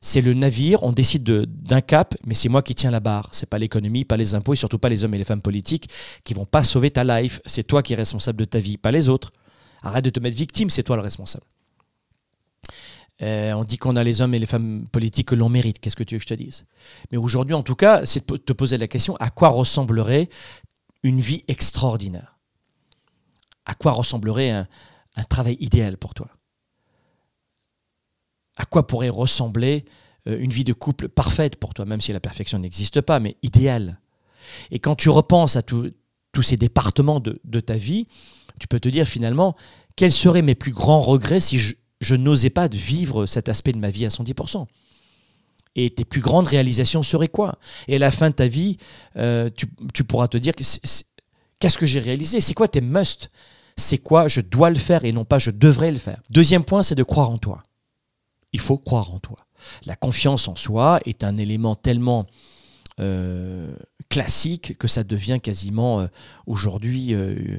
c'est 0.00 0.22
le 0.22 0.32
navire, 0.32 0.82
on 0.82 0.92
décide 0.92 1.24
d'un 1.24 1.80
cap, 1.82 2.14
mais 2.24 2.34
c'est 2.34 2.48
moi 2.48 2.62
qui 2.62 2.74
tiens 2.74 2.90
la 2.90 3.00
barre. 3.00 3.28
C'est 3.32 3.48
pas 3.48 3.58
l'économie, 3.58 4.06
pas 4.06 4.16
les 4.16 4.34
impôts 4.34 4.54
et 4.54 4.56
surtout 4.56 4.78
pas 4.78 4.88
les 4.88 5.04
hommes 5.04 5.14
et 5.14 5.18
les 5.18 5.24
femmes 5.24 5.42
politiques 5.42 5.90
qui 6.24 6.32
vont 6.32 6.46
pas 6.46 6.64
sauver 6.64 6.90
ta 6.90 7.04
life. 7.04 7.40
C'est 7.44 7.64
toi 7.64 7.82
qui 7.82 7.92
es 7.92 7.96
responsable 7.96 8.38
de 8.38 8.46
ta 8.46 8.60
vie, 8.60 8.78
pas 8.78 8.92
les 8.92 9.10
autres. 9.10 9.30
Arrête 9.82 10.04
de 10.04 10.10
te 10.10 10.18
mettre 10.18 10.36
victime, 10.36 10.70
c'est 10.70 10.82
toi 10.82 10.96
le 10.96 11.02
responsable. 11.02 11.44
Euh, 13.22 13.52
on 13.52 13.64
dit 13.64 13.76
qu'on 13.76 13.96
a 13.96 14.02
les 14.02 14.22
hommes 14.22 14.32
et 14.32 14.38
les 14.38 14.46
femmes 14.46 14.86
politiques 14.90 15.28
que 15.28 15.34
l'on 15.34 15.50
mérite. 15.50 15.80
Qu'est-ce 15.80 15.96
que 15.96 16.04
tu 16.04 16.14
veux 16.14 16.18
que 16.18 16.24
je 16.24 16.28
te 16.28 16.34
dise? 16.34 16.64
Mais 17.12 17.18
aujourd'hui, 17.18 17.52
en 17.52 17.62
tout 17.62 17.74
cas, 17.74 18.06
c'est 18.06 18.26
de 18.26 18.36
te 18.38 18.54
poser 18.54 18.78
la 18.78 18.88
question 18.88 19.16
à 19.16 19.28
quoi 19.28 19.50
ressemblerait 19.50 20.30
une 21.02 21.20
vie 21.20 21.42
extraordinaire? 21.46 22.38
À 23.66 23.74
quoi 23.74 23.92
ressemblerait 23.92 24.50
un 24.50 24.66
travail 25.28 25.58
idéal 25.60 25.98
pour 25.98 26.14
toi? 26.14 26.28
À 28.60 28.66
quoi 28.66 28.86
pourrait 28.86 29.08
ressembler 29.08 29.86
euh, 30.28 30.38
une 30.38 30.50
vie 30.50 30.64
de 30.64 30.74
couple 30.74 31.08
parfaite 31.08 31.56
pour 31.56 31.72
toi, 31.72 31.86
même 31.86 32.02
si 32.02 32.12
la 32.12 32.20
perfection 32.20 32.58
n'existe 32.58 33.00
pas, 33.00 33.18
mais 33.18 33.36
idéale. 33.42 34.00
Et 34.70 34.78
quand 34.78 34.96
tu 34.96 35.08
repenses 35.08 35.56
à 35.56 35.62
tous 35.62 35.92
ces 36.42 36.58
départements 36.58 37.20
de, 37.20 37.60
ta 37.60 37.74
vie, 37.74 38.06
tu 38.58 38.68
peux 38.68 38.78
te 38.78 38.90
dire 38.90 39.06
finalement, 39.06 39.56
quels 39.96 40.12
seraient 40.12 40.42
mes 40.42 40.54
plus 40.54 40.72
grands 40.72 41.00
regrets 41.00 41.40
si 41.40 41.58
je, 41.58 42.14
n'osais 42.14 42.50
pas 42.50 42.68
vivre 42.68 43.24
cet 43.24 43.48
aspect 43.48 43.72
de 43.72 43.78
ma 43.78 43.88
vie 43.88 44.04
à 44.04 44.08
110% 44.08 44.66
et 45.76 45.88
tes 45.90 46.04
plus 46.04 46.20
grandes 46.20 46.48
réalisations 46.48 47.02
seraient 47.02 47.28
quoi? 47.28 47.58
Et 47.88 47.96
à 47.96 47.98
la 47.98 48.10
fin 48.10 48.28
de 48.28 48.34
ta 48.34 48.46
vie, 48.46 48.76
euh, 49.16 49.48
tu, 49.94 50.04
pourras 50.04 50.28
te 50.28 50.36
dire 50.36 50.54
Qu'est-ce 51.60 51.78
que 51.78 51.86
j'ai 51.86 52.00
réalisé? 52.00 52.42
C'est 52.42 52.54
quoi 52.54 52.68
tes 52.68 52.80
must 52.82 53.30
C'est 53.76 53.98
quoi 53.98 54.28
je 54.28 54.40
dois 54.42 54.68
le 54.68 54.78
faire 54.78 55.04
et 55.04 55.12
non 55.12 55.24
pas 55.24 55.38
je 55.38 55.50
devrais 55.50 55.92
le 55.92 55.98
faire? 55.98 56.20
Deuxième 56.28 56.64
point, 56.64 56.82
c'est 56.82 56.94
de 56.94 57.04
croire 57.04 57.30
en 57.30 57.38
toi. 57.38 57.62
Il 58.52 58.60
faut 58.60 58.78
croire 58.78 59.12
en 59.14 59.18
toi. 59.18 59.36
La 59.86 59.96
confiance 59.96 60.48
en 60.48 60.56
soi 60.56 61.00
est 61.04 61.24
un 61.24 61.36
élément 61.36 61.76
tellement 61.76 62.26
euh, 62.98 63.72
classique 64.08 64.76
que 64.78 64.88
ça 64.88 65.04
devient 65.04 65.38
quasiment 65.42 66.00
euh, 66.00 66.06
aujourd'hui 66.46 67.14
euh, 67.14 67.58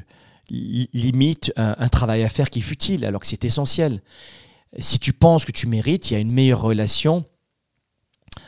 limite 0.49 1.54
un, 1.56 1.88
travail 1.88 2.23
à 2.23 2.30
faire 2.30 2.49
qui 2.49 2.60
est 2.60 2.63
futile 2.63 3.06
alors 3.06 3.21
que 3.21 3.27
c'est 3.27 3.45
essentiel. 3.45 4.01
Si 4.77 4.99
tu 4.99 5.13
penses 5.13 5.45
que 5.45 5.51
tu 5.51 5.65
mérites, 5.67 6.12
il 6.12 6.13
y 6.13 6.17
a 6.17 6.19
une 6.19 6.32
meilleure 6.32 6.62
relation 6.62 7.25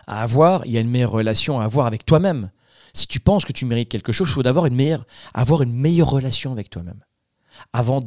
à 0.05 0.21
avoir, 0.21 0.65
il 0.65 0.73
y 0.73 0.77
a 0.77 0.81
une 0.81 0.89
meilleure 0.89 1.11
relation 1.11 1.61
à 1.61 1.63
avoir 1.63 1.85
avec 1.87 2.05
toi-même. 2.05 2.51
Si 2.93 3.07
tu 3.07 3.21
penses 3.21 3.45
que 3.45 3.53
tu 3.53 3.65
mérites 3.65 3.89
quelque 3.89 4.11
chose, 4.11 4.27
il 4.29 4.33
faut 4.33 4.43
d'abord 4.43 4.67
avoir 5.33 5.61
une 5.61 5.73
meilleure 5.73 6.09
relation 6.09 6.51
avec 6.51 6.69
toi-même 6.69 6.99
avant 7.71 8.01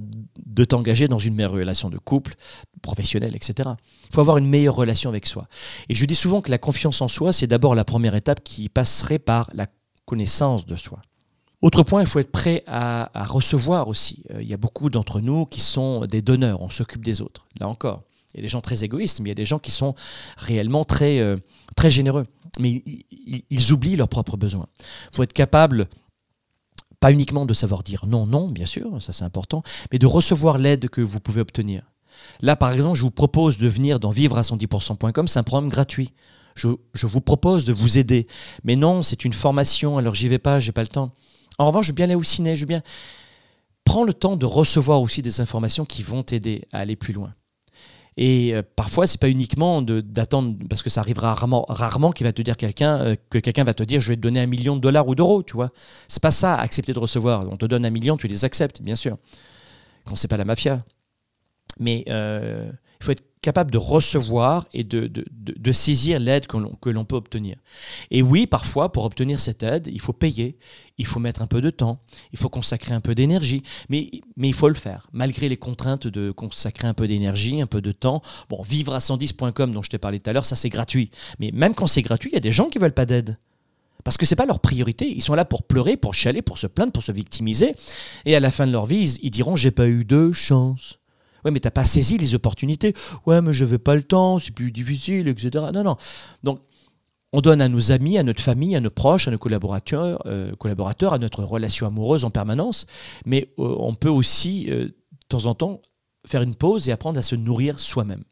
de 0.44 0.64
t'engager 0.64 1.08
dans 1.08 1.18
une 1.18 1.34
meilleure 1.34 1.52
relation 1.52 1.90
de 1.90 1.98
couple, 1.98 2.34
professionnelle, 2.82 3.34
etc. 3.34 3.70
Il 4.08 4.14
faut 4.14 4.20
avoir 4.20 4.38
une 4.38 4.48
meilleure 4.48 4.74
relation 4.74 5.10
avec 5.10 5.26
soi. 5.26 5.46
Et 5.88 5.94
je 5.94 6.04
dis 6.04 6.14
souvent 6.14 6.40
que 6.40 6.50
la 6.50 6.58
confiance 6.58 7.00
en 7.00 7.08
soi, 7.08 7.32
c'est 7.32 7.46
d'abord 7.46 7.74
la 7.74 7.84
première 7.84 8.14
étape 8.14 8.42
qui 8.42 8.68
passerait 8.68 9.18
par 9.18 9.50
la 9.54 9.66
connaissance 10.04 10.66
de 10.66 10.76
soi. 10.76 11.00
Autre 11.62 11.82
point, 11.82 12.02
il 12.02 12.06
faut 12.06 12.18
être 12.20 12.30
prêt 12.30 12.62
à, 12.66 13.10
recevoir 13.28 13.88
aussi. 13.88 14.22
Euh, 14.30 14.42
il 14.42 14.48
y 14.48 14.54
a 14.54 14.58
beaucoup 14.58 14.90
d'entre 14.90 15.20
nous 15.20 15.46
qui 15.46 15.60
sont 15.60 16.06
des 16.06 16.22
donneurs, 16.22 16.60
on 16.60 16.70
s'occupe 16.70 17.04
des 17.04 17.22
autres. 17.22 17.46
Là 17.60 17.68
encore, 17.68 18.02
il 18.34 18.38
y 18.38 18.40
a 18.40 18.42
des 18.42 18.48
gens 18.48 18.60
très 18.60 18.84
égoïstes, 18.84 19.20
mais 19.20 19.28
il 19.28 19.30
y 19.30 19.32
a 19.32 19.36
des 19.36 19.46
gens 19.46 19.58
qui 19.58 19.70
sont 19.70 19.94
réellement 20.36 20.84
très, 20.84 21.18
euh, 21.18 21.36
très 21.74 21.90
généreux. 21.90 22.26
Mais 22.60 22.82
ils, 22.86 23.42
ils 23.48 23.72
oublient 23.72 23.96
leurs 23.96 24.08
propres 24.08 24.36
besoins. 24.36 24.66
Il 25.12 25.16
faut 25.16 25.22
être 25.22 25.32
capable 25.32 25.88
pas 27.06 27.12
uniquement 27.12 27.46
de 27.46 27.54
savoir 27.54 27.84
dire 27.84 28.04
non, 28.04 28.26
non, 28.26 28.48
bien 28.48 28.66
sûr, 28.66 29.00
ça 29.00 29.12
c'est 29.12 29.22
important, 29.22 29.62
mais 29.92 30.00
de 30.00 30.08
recevoir 30.08 30.58
l'aide 30.58 30.88
que 30.88 31.00
vous 31.00 31.20
pouvez 31.20 31.40
obtenir. 31.40 31.82
Là, 32.40 32.56
par 32.56 32.72
exemple, 32.72 32.96
je 32.96 33.02
vous 33.02 33.12
propose 33.12 33.58
de 33.58 33.68
venir 33.68 34.00
dans 34.00 34.10
vivre 34.10 34.36
à 34.36 34.42
110%.com, 34.42 35.28
c'est 35.28 35.38
un 35.38 35.44
programme 35.44 35.68
gratuit. 35.68 36.12
Je, 36.56 36.68
vous 37.06 37.20
propose 37.20 37.64
de 37.64 37.72
vous 37.72 37.98
aider. 37.98 38.26
Mais 38.64 38.74
non, 38.74 39.04
c'est 39.04 39.24
une 39.24 39.34
formation, 39.34 39.98
alors 39.98 40.16
j'y 40.16 40.26
vais 40.26 40.40
pas, 40.40 40.58
j'ai 40.58 40.72
pas 40.72 40.82
le 40.82 40.88
temps. 40.88 41.12
En 41.58 41.68
revanche, 41.68 41.86
je 41.86 41.90
veux 41.92 41.94
bien 41.94 42.06
aller 42.06 42.16
au 42.16 42.24
ciné, 42.24 42.56
je 42.56 42.62
veux 42.62 42.66
bien. 42.66 42.82
Prends 43.84 44.02
le 44.02 44.12
temps 44.12 44.36
de 44.36 44.44
recevoir 44.44 45.00
aussi 45.00 45.22
des 45.22 45.40
informations 45.40 45.84
qui 45.84 46.02
vont 46.02 46.24
t'aider 46.24 46.62
à 46.72 46.80
aller 46.80 46.96
plus 46.96 47.12
loin. 47.12 47.32
Et 48.16 48.54
euh, 48.54 48.62
parfois, 48.76 49.06
c'est 49.06 49.20
pas 49.20 49.28
uniquement 49.28 49.82
d'attendre, 49.82 50.56
parce 50.70 50.82
que 50.82 50.88
ça 50.88 51.00
arrivera 51.00 51.34
rarement, 51.34 51.66
rarement 51.68 52.12
qu'il 52.12 52.26
va 52.26 52.32
te 52.32 52.40
dire 52.40 52.56
quelqu'un, 52.56 52.98
euh, 53.00 53.16
que 53.28 53.38
quelqu'un 53.38 53.64
va 53.64 53.74
te 53.74 53.82
dire 53.82 54.00
je 54.00 54.08
vais 54.08 54.16
te 54.16 54.20
donner 54.20 54.40
un 54.40 54.46
million 54.46 54.74
de 54.74 54.80
dollars 54.80 55.06
ou 55.06 55.14
d'euros, 55.14 55.42
tu 55.42 55.54
vois. 55.54 55.70
C'est 56.08 56.22
pas 56.22 56.30
ça, 56.30 56.54
accepter 56.54 56.94
de 56.94 56.98
recevoir. 56.98 57.44
On 57.50 57.56
te 57.56 57.66
donne 57.66 57.84
un 57.84 57.90
million, 57.90 58.16
tu 58.16 58.26
les 58.26 58.44
acceptes, 58.44 58.80
bien 58.80 58.94
sûr. 58.94 59.18
Quand 60.06 60.16
c'est 60.16 60.28
pas 60.28 60.38
la 60.38 60.44
mafia. 60.46 60.82
Mais 61.78 62.04
euh, 62.08 62.70
il 63.00 63.04
faut 63.04 63.12
être 63.12 63.24
capable 63.46 63.70
de 63.70 63.78
recevoir 63.78 64.66
et 64.72 64.82
de, 64.82 65.24
saisir 65.72 66.18
l'aide 66.18 66.48
que 66.48 66.90
l'on 66.90 67.04
peut 67.04 67.14
obtenir. 67.14 67.56
Et 68.10 68.20
oui, 68.20 68.48
parfois, 68.48 68.90
pour 68.90 69.04
obtenir 69.04 69.38
cette 69.38 69.62
aide, 69.62 69.88
il 69.92 70.00
faut 70.00 70.12
payer, 70.12 70.58
il 70.98 71.06
faut 71.06 71.20
mettre 71.20 71.42
un 71.42 71.46
peu 71.46 71.60
de 71.60 71.70
temps, 71.70 72.00
il 72.32 72.40
faut 72.40 72.48
consacrer 72.48 72.92
un 72.92 73.00
peu 73.00 73.14
d'énergie, 73.14 73.62
mais, 73.88 74.10
mais 74.36 74.48
il 74.48 74.54
faut 74.54 74.68
le 74.68 74.74
faire, 74.74 75.08
malgré 75.12 75.48
les 75.48 75.56
contraintes 75.56 76.08
de 76.08 76.32
consacrer 76.32 76.88
un 76.88 76.94
peu 76.94 77.06
d'énergie, 77.06 77.60
un 77.60 77.68
peu 77.68 77.80
de 77.80 77.92
temps. 77.92 78.20
Bon, 78.48 78.62
vivre 78.62 78.94
à 78.94 78.98
110.com 78.98 79.70
dont 79.70 79.82
je 79.82 79.90
t'ai 79.90 79.98
parlé 79.98 80.18
tout 80.18 80.28
à 80.28 80.32
l'heure, 80.32 80.44
ça 80.44 80.56
c'est 80.56 80.68
gratuit. 80.68 81.12
Mais 81.38 81.52
même 81.52 81.74
quand 81.74 81.86
c'est 81.86 82.02
gratuit, 82.02 82.30
il 82.30 82.34
y 82.34 82.38
a 82.38 82.40
des 82.40 82.52
gens 82.52 82.68
qui 82.68 82.80
veulent 82.80 82.92
pas 82.92 83.06
d'aide. 83.06 83.38
Parce 84.02 84.16
que 84.16 84.26
ce 84.26 84.34
n'est 84.34 84.36
pas 84.36 84.46
leur 84.46 84.58
priorité. 84.58 85.08
Ils 85.08 85.22
sont 85.22 85.34
là 85.34 85.44
pour 85.44 85.62
pleurer, 85.62 85.96
pour 85.96 86.14
chialer, 86.14 86.42
pour 86.42 86.58
se 86.58 86.66
plaindre, 86.66 86.92
pour 86.92 87.02
se 87.02 87.12
victimiser. 87.12 87.74
Et 88.24 88.34
à 88.34 88.40
la 88.40 88.50
fin 88.50 88.66
de 88.66 88.72
leur 88.72 88.86
vie, 88.86 89.02
ils, 89.02 89.26
ils 89.26 89.30
diront 89.30 89.54
J'ai 89.56 89.70
pas 89.70 89.88
eu 89.88 90.04
de 90.04 90.32
chance. 90.32 90.98
Ouais, 91.46 91.52
mais 91.52 91.60
t'as 91.60 91.70
pas 91.70 91.84
saisi 91.84 92.18
les 92.18 92.34
opportunités. 92.34 92.92
Ouais, 93.24 93.40
mais 93.40 93.52
je 93.52 93.62
n'avais 93.64 93.78
pas 93.78 93.94
le 93.94 94.02
temps, 94.02 94.40
c'est 94.40 94.50
plus 94.50 94.72
difficile, 94.72 95.28
etc. 95.28 95.66
Non, 95.72 95.84
non. 95.84 95.96
Donc, 96.42 96.58
on 97.32 97.40
donne 97.40 97.62
à 97.62 97.68
nos 97.68 97.92
amis, 97.92 98.18
à 98.18 98.24
notre 98.24 98.42
famille, 98.42 98.74
à 98.74 98.80
nos 98.80 98.90
proches, 98.90 99.28
à 99.28 99.30
nos 99.30 99.38
collaborateurs, 99.38 100.22
euh, 100.26 100.52
à 100.58 101.18
notre 101.18 101.44
relation 101.44 101.86
amoureuse 101.86 102.24
en 102.24 102.30
permanence. 102.30 102.86
Mais 103.26 103.52
euh, 103.60 103.76
on 103.78 103.94
peut 103.94 104.08
aussi, 104.08 104.66
euh, 104.70 104.86
de 104.86 104.94
temps 105.28 105.46
en 105.46 105.54
temps, 105.54 105.82
faire 106.26 106.42
une 106.42 106.56
pause 106.56 106.88
et 106.88 106.92
apprendre 106.92 107.20
à 107.20 107.22
se 107.22 107.36
nourrir 107.36 107.78
soi-même. 107.78 108.24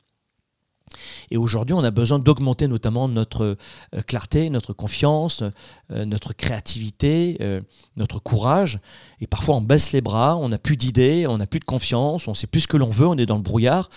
Et 1.31 1.37
aujourd'hui, 1.37 1.75
on 1.75 1.85
a 1.85 1.91
besoin 1.91 2.19
d'augmenter 2.19 2.69
notamment 2.69 3.09
notre 3.09 3.57
euh, 3.95 4.03
clarté, 4.07 4.51
notre 4.51 4.73
confiance, 4.73 5.43
euh, 5.91 6.05
notre 6.05 6.33
créativité, 6.33 7.37
euh, 7.41 7.61
notre 7.97 8.19
courage. 8.19 8.81
Et 9.21 9.27
parfois, 9.27 9.57
on 9.57 9.61
baisse 9.61 9.93
les 9.93 10.01
bras, 10.01 10.37
on 10.37 10.49
n'a 10.49 10.59
plus 10.59 10.77
d'idées, 10.77 11.27
on 11.27 11.39
n'a 11.39 11.47
plus 11.47 11.61
de 11.61 11.65
confiance, 11.65 12.29
on 12.29 12.35
sait 12.35 12.47
plus 12.47 12.63
ce 12.63 12.69
que 12.69 12.77
l'on 12.77 12.91
veut, 12.91 13.07
on 13.07 13.17
est 13.17 13.27
dans 13.27 13.37
le 13.37 13.43
brouillard. 13.43 13.89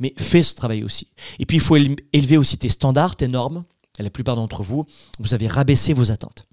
Mais 0.00 0.14
fais 0.16 0.42
ce 0.42 0.54
travail 0.54 0.84
aussi. 0.84 1.08
Et 1.38 1.46
puis, 1.46 1.56
il 1.56 1.62
faut 1.62 1.76
élever 1.76 2.36
aussi 2.36 2.58
tes 2.58 2.68
standards, 2.68 3.16
tes 3.16 3.28
normes. 3.28 3.64
La 3.98 4.10
plupart 4.10 4.36
d'entre 4.36 4.62
vous, 4.62 4.86
vous 5.18 5.34
avez 5.34 5.48
rabaissé 5.48 5.92
vos 5.92 6.12
attentes. 6.12 6.44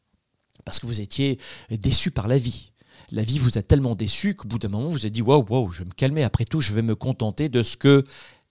Parce 0.63 0.79
que 0.79 0.87
vous 0.87 0.99
étiez 0.99 1.37
déçus 1.69 2.09
par 2.09 2.27
la 2.27 2.39
vie 2.39 2.71
la 3.11 3.23
vie 3.23 3.39
vous 3.39 3.57
a 3.57 3.61
tellement 3.61 3.95
déçu 3.95 4.33
qu'au 4.35 4.47
bout 4.47 4.59
d'un 4.59 4.69
moment, 4.69 4.89
vous 4.89 5.05
êtes 5.05 5.13
dit 5.13 5.21
waouh, 5.21 5.45
waouh, 5.49 5.71
je 5.71 5.79
vais 5.79 5.85
me 5.85 5.93
calmer. 5.93 6.23
Après 6.23 6.45
tout, 6.45 6.61
je 6.61 6.73
vais 6.73 6.81
me 6.81 6.95
contenter 6.95 7.49
de 7.49 7.63
ce 7.63 7.77
que 7.77 8.03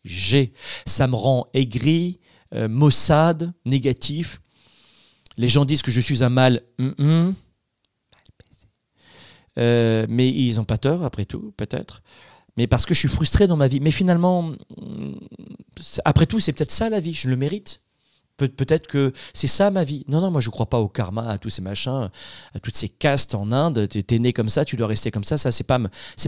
j'ai. 0.05 0.53
Ça 0.87 1.07
me 1.07 1.17
rend 1.17 1.47
aigri, 1.55 2.21
euh, 2.55 2.69
maussade, 2.69 3.53
négatif. 3.65 4.41
Les 5.37 5.49
gens 5.49 5.65
disent 5.65 5.83
que 5.83 5.91
je 5.91 6.01
suis 6.01 6.23
un 6.23 6.29
mal. 6.29 6.63
Euh, 9.57 10.07
mais 10.09 10.29
ils 10.29 10.57
n'ont 10.57 10.65
pas 10.65 10.79
tort, 10.79 11.05
après 11.05 11.25
tout, 11.25 11.53
peut-être. 11.57 12.03
Mais 12.57 12.67
parce 12.67 12.87
que 12.87 12.95
je 12.95 13.01
suis 13.01 13.09
frustré 13.09 13.47
dans 13.47 13.57
ma 13.57 13.69
vie. 13.69 13.81
Mais 13.81 13.91
finalement, 13.91 14.43
mm, 14.43 15.15
après 16.05 16.27
tout, 16.27 16.41
c'est 16.41 16.53
peut-être 16.53 16.71
ça 16.71 16.89
la 16.89 17.01
vie. 17.01 17.15
Je 17.15 17.29
le 17.29 17.37
mérite. 17.37 17.83
Peut-être 18.37 18.87
que 18.87 19.13
c'est 19.33 19.47
ça 19.47 19.71
ma 19.71 19.85
vie. 19.85 20.05
Non, 20.09 20.21
non, 20.21 20.31
moi 20.31 20.41
je 20.41 20.49
ne 20.49 20.53
crois 20.53 20.67
pas 20.67 20.81
au 20.81 20.89
karma, 20.89 21.29
à 21.29 21.39
tous 21.39 21.51
ces 21.51 21.63
machins, 21.63 22.11
à 22.55 22.59
toutes 22.61 22.77
ces 22.77 22.89
castes 22.89 23.35
en 23.35 23.53
Inde. 23.53 23.89
Tu 23.89 24.03
es 24.15 24.19
né 24.19 24.33
comme 24.33 24.49
ça, 24.49 24.65
tu 24.65 24.77
dois 24.77 24.87
rester 24.87 25.11
comme 25.11 25.25
ça. 25.25 25.39
Ça, 25.39 25.53
c'est 25.53 25.65
pas, 25.65 25.79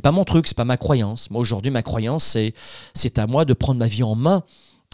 pas 0.02 0.12
mon 0.12 0.24
truc, 0.24 0.46
c'est 0.46 0.56
pas 0.56 0.64
ma 0.64 0.76
croyance. 0.76 1.30
Moi 1.30 1.40
aujourd'hui, 1.40 1.70
ma 1.70 1.82
croyance, 1.82 2.24
c'est, 2.24 2.52
c'est 2.94 3.18
à 3.18 3.26
moi 3.26 3.44
de 3.44 3.54
prendre 3.54 3.78
ma 3.78 3.88
vie 3.88 4.02
en 4.02 4.14
main 4.14 4.44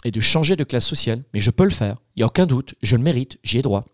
et 0.03 0.11
de 0.11 0.19
changer 0.19 0.55
de 0.55 0.63
classe 0.63 0.85
sociale. 0.85 1.23
Mais 1.33 1.39
je 1.39 1.51
peux 1.51 1.63
le 1.63 1.69
faire. 1.69 1.95
Il 2.15 2.19
n'y 2.19 2.23
a 2.23 2.27
aucun 2.27 2.45
doute. 2.45 2.75
Je 2.81 2.95
le 2.95 3.03
mérite. 3.03 3.37
J'y 3.43 3.59
ai 3.59 3.61
droit. 3.61 3.85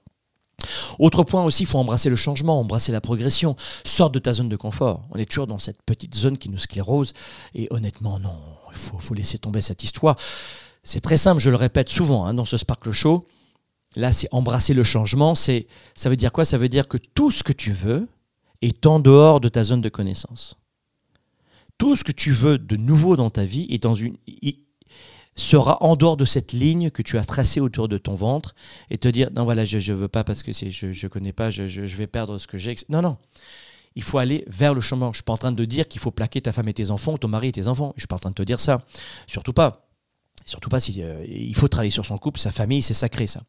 Autre 0.98 1.24
point 1.24 1.44
aussi, 1.44 1.64
il 1.64 1.66
faut 1.66 1.78
embrasser 1.78 2.10
le 2.10 2.16
changement, 2.16 2.60
embrasser 2.60 2.92
la 2.92 3.02
progression. 3.02 3.56
Sors 3.86 4.10
de 4.10 4.20
ta 4.20 4.34
zone 4.34 4.50
de 4.50 4.56
confort. 4.56 5.08
On 5.12 5.18
est 5.18 5.26
toujours 5.26 5.48
dans 5.48 5.60
cette 5.60 5.82
petite 5.84 6.16
zone 6.16 6.38
qui 6.38 6.50
nous 6.50 6.58
sclérose. 6.58 7.14
Et 7.56 7.68
honnêtement, 7.70 8.20
non, 8.20 8.38
il 8.72 8.78
faut, 8.78 9.14
laisser 9.14 9.38
tomber 9.38 9.62
cette 9.62 9.84
histoire. 9.84 10.16
C'est 10.90 11.02
très 11.02 11.18
simple, 11.18 11.40
je 11.40 11.52
le 11.52 11.56
répète 11.56 11.88
souvent 11.88 12.26
hein, 12.26 12.34
dans 12.34 12.46
ce 12.46 12.58
Sparkle 12.58 12.90
Show. 12.90 13.28
Là, 13.96 14.12
c'est 14.12 14.28
embrasser 14.32 14.74
le 14.74 14.82
changement. 14.82 15.36
C'est, 15.36 15.68
ça 15.94 16.10
veut 16.10 16.16
dire 16.16 16.32
quoi? 16.32 16.46
Ça 16.46 16.58
veut 16.58 16.68
dire 16.68 16.88
que 16.88 16.98
tout 16.98 17.30
ce 17.30 17.44
que 17.44 17.54
tu 17.54 17.72
veux 17.72 18.08
est 18.64 18.88
en 18.88 19.00
dehors 19.00 19.40
de 19.40 19.50
ta 19.50 19.64
zone 19.64 19.82
de 19.82 19.90
connaissance. 19.90 20.58
Tout 21.78 21.96
ce 21.96 22.04
que 22.04 22.12
tu 22.12 22.32
veux 22.32 22.58
de 22.58 22.76
nouveau 22.76 23.18
dans 23.18 23.30
ta 23.30 23.46
vie 23.46 23.68
est 23.70 23.84
dans 23.84 23.94
une, 23.94 24.18
sera 25.36 25.78
en 25.84 25.96
dehors 25.96 26.18
de 26.18 26.26
cette 26.26 26.54
ligne 26.54 26.90
que 26.90 27.04
tu 27.04 27.20
as 27.20 27.24
tracée 27.24 27.60
autour 27.60 27.88
de 27.88 28.00
ton 28.00 28.16
ventre 28.16 28.56
et 28.90 28.98
te 28.98 29.08
dire 29.08 29.30
non 29.32 29.44
voilà 29.44 29.66
je 29.66 29.78
ne 29.78 29.96
veux 29.96 30.08
pas 30.08 30.24
parce 30.24 30.42
que 30.42 30.52
je 30.52 30.88
ne 30.88 31.08
connais 31.08 31.34
pas, 31.34 31.52
je, 31.52 31.80
vais 31.82 32.08
perdre 32.08 32.40
ce 32.40 32.48
que 32.48 32.58
j'ai. 32.58 32.76
Non, 32.90 33.04
non. 33.04 33.18
Il 33.94 34.02
faut 34.02 34.18
aller 34.18 34.44
vers 34.48 34.74
le 34.74 34.82
chemin. 34.82 35.06
Je 35.06 35.10
ne 35.10 35.16
suis 35.18 35.24
pas 35.24 35.34
en 35.34 35.38
train 35.38 35.52
de 35.52 35.66
dire 35.66 35.88
qu'il 35.88 36.02
faut 36.02 36.10
plaquer 36.10 36.42
ta 36.42 36.52
femme 36.52 36.68
et 36.68 36.74
tes 36.74 36.90
enfants, 36.90 37.16
ton 37.20 37.28
mari 37.28 37.50
et 37.50 37.52
tes 37.52 37.68
enfants. 37.68 37.94
Je 37.96 37.98
ne 37.98 38.02
suis 38.02 38.08
pas 38.08 38.16
en 38.16 38.20
train 38.20 38.32
de 38.32 38.36
te 38.36 38.42
dire 38.42 38.60
ça. 38.60 38.82
Surtout 39.28 39.54
pas. 39.54 39.89
Surtout 40.50 40.70
pas 40.70 40.80
si 40.80 41.04
euh, 41.04 41.24
il 41.28 41.54
faut 41.54 41.68
travailler 41.68 41.92
sur 41.92 42.08
son 42.08 42.18
couple, 42.18 42.40
sa 42.40 42.50
famille, 42.50 42.82
c'est 42.82 42.96
sacré 42.96 43.28
ça. 43.28 43.44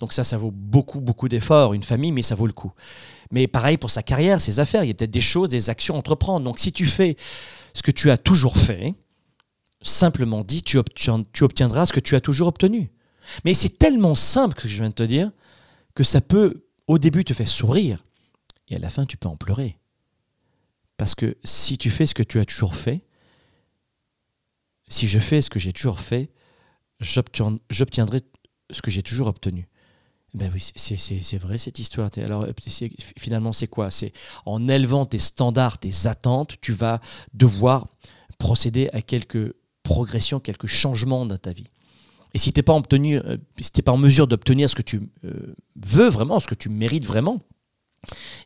Donc 0.00 0.12
ça, 0.12 0.24
ça 0.24 0.38
vaut 0.38 0.50
beaucoup, 0.50 1.00
beaucoup 1.00 1.28
d'efforts, 1.28 1.72
une 1.72 1.84
famille, 1.84 2.10
mais 2.10 2.22
ça 2.22 2.34
vaut 2.34 2.48
le 2.48 2.52
coup. 2.52 2.72
Mais 3.30 3.46
pareil 3.46 3.76
pour 3.76 3.92
sa 3.92 4.02
carrière, 4.02 4.40
ses 4.40 4.58
affaires, 4.58 4.82
il 4.82 4.88
y 4.88 4.90
a 4.90 4.94
peut-être 4.94 5.12
des 5.12 5.20
choses, 5.20 5.50
des 5.50 5.70
actions 5.70 5.94
à 5.94 5.98
entreprendre. 5.98 6.44
Donc 6.44 6.58
si 6.58 6.72
tu 6.72 6.86
fais 6.86 7.14
ce 7.74 7.82
que 7.84 7.92
tu 7.92 8.10
as 8.10 8.16
toujours 8.16 8.58
fait, 8.58 8.92
simplement 9.82 10.42
dit, 10.42 10.64
tu, 10.64 10.78
obtiendras 10.78 11.86
ce 11.86 11.92
que 11.92 12.00
tu 12.00 12.16
as 12.16 12.20
toujours 12.20 12.48
obtenu. 12.48 12.90
Mais 13.44 13.54
c'est 13.54 13.78
tellement 13.78 14.16
simple 14.16 14.54
que 14.54 14.66
je 14.66 14.78
viens 14.78 14.88
de 14.88 14.94
te 14.94 15.04
dire 15.04 15.30
que 15.94 16.02
ça 16.02 16.20
peut, 16.20 16.66
au 16.88 16.98
début, 16.98 17.24
te 17.24 17.34
faire 17.34 17.46
sourire 17.46 18.04
et 18.66 18.74
à 18.74 18.78
la 18.80 18.90
fin, 18.90 19.06
tu 19.06 19.16
peux 19.16 19.28
en 19.28 19.36
pleurer. 19.36 19.78
Parce 20.96 21.14
que 21.14 21.36
si 21.44 21.78
tu 21.78 21.88
fais 21.88 22.06
ce 22.06 22.14
que 22.14 22.24
tu 22.24 22.40
as 22.40 22.44
toujours 22.44 22.74
fait, 22.74 23.04
si 24.92 25.08
je 25.08 25.18
fais 25.18 25.40
ce 25.40 25.50
que 25.50 25.58
j'ai 25.58 25.72
toujours 25.72 26.00
fait, 26.00 26.30
j'obtiendrai 27.00 28.20
ce 28.70 28.82
que 28.82 28.90
j'ai 28.90 29.02
toujours 29.02 29.26
obtenu. 29.26 29.68
Ben 30.34 30.50
oui, 30.52 30.60
c'est 30.74 31.38
vrai 31.38 31.58
cette 31.58 31.78
histoire. 31.78 32.10
Alors 32.16 32.46
finalement, 33.18 33.52
c'est 33.52 33.66
quoi? 33.66 33.90
C'est 33.90 34.12
en 34.46 34.66
élevant 34.68 35.04
tes 35.04 35.18
standards, 35.18 35.78
tes 35.78 36.06
attentes, 36.06 36.54
tu 36.60 36.72
vas 36.72 37.00
devoir 37.34 37.88
procéder 38.38 38.88
à 38.92 39.02
quelques 39.02 39.54
progression, 39.82 40.40
quelques 40.40 40.66
changements 40.66 41.26
dans 41.26 41.36
ta 41.36 41.52
vie. 41.52 41.66
Et 42.34 42.38
si 42.38 42.52
tu 42.52 42.58
n'es 42.58 42.62
pas, 42.62 42.74
obtenu, 42.74 43.18
euh, 43.18 43.36
si 43.60 43.82
pas 43.82 43.92
en 43.92 43.98
mesure 43.98 44.26
d'obtenir 44.26 44.70
ce 44.70 44.74
que 44.74 44.82
tu 44.82 45.02
euh, 45.24 45.54
veux 45.76 46.08
vraiment, 46.08 46.40
ce 46.40 46.46
que 46.46 46.54
tu 46.54 46.70
mérites 46.70 47.04
vraiment, 47.04 47.40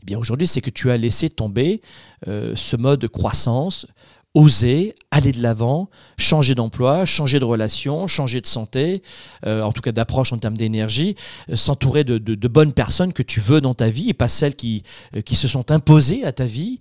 Eh 0.03 0.05
bien 0.05 0.19
aujourd'hui, 0.19 0.47
c'est 0.47 0.61
que 0.61 0.71
tu 0.71 0.91
as 0.91 0.97
laissé 0.97 1.29
tomber 1.29 1.81
euh, 2.27 2.55
ce 2.57 2.77
mode 2.77 3.07
croissance, 3.09 3.87
oser 4.37 4.94
aller 5.11 5.33
de 5.33 5.42
l'avant, 5.42 5.88
changer 6.18 6.55
d'emploi, 6.55 7.07
changer 7.07 7.40
de 7.40 7.46
relation, 7.46 8.07
changer 8.07 8.42
de 8.42 8.46
santé, 8.46 9.03
euh, 9.46 9.62
en 9.62 9.72
tout 9.72 9.81
cas 9.81 9.92
d'approche 9.92 10.31
en 10.35 10.37
termes 10.37 10.59
d'énergie, 10.59 11.16
euh, 11.49 11.57
s'entourer 11.57 12.05
de, 12.05 12.49
bonnes 12.49 12.75
personnes 12.75 13.14
que 13.14 13.22
tu 13.22 13.40
veux 13.40 13.62
dans 13.62 13.72
ta 13.72 13.88
vie 13.88 14.11
et 14.11 14.14
pas 14.14 14.29
celles 14.29 14.55
qui, 14.55 14.83
euh, 15.16 15.22
qui 15.22 15.37
se 15.37 15.49
sont 15.49 15.70
imposées 15.70 16.25
à 16.25 16.33
ta 16.33 16.44
vie, 16.44 16.81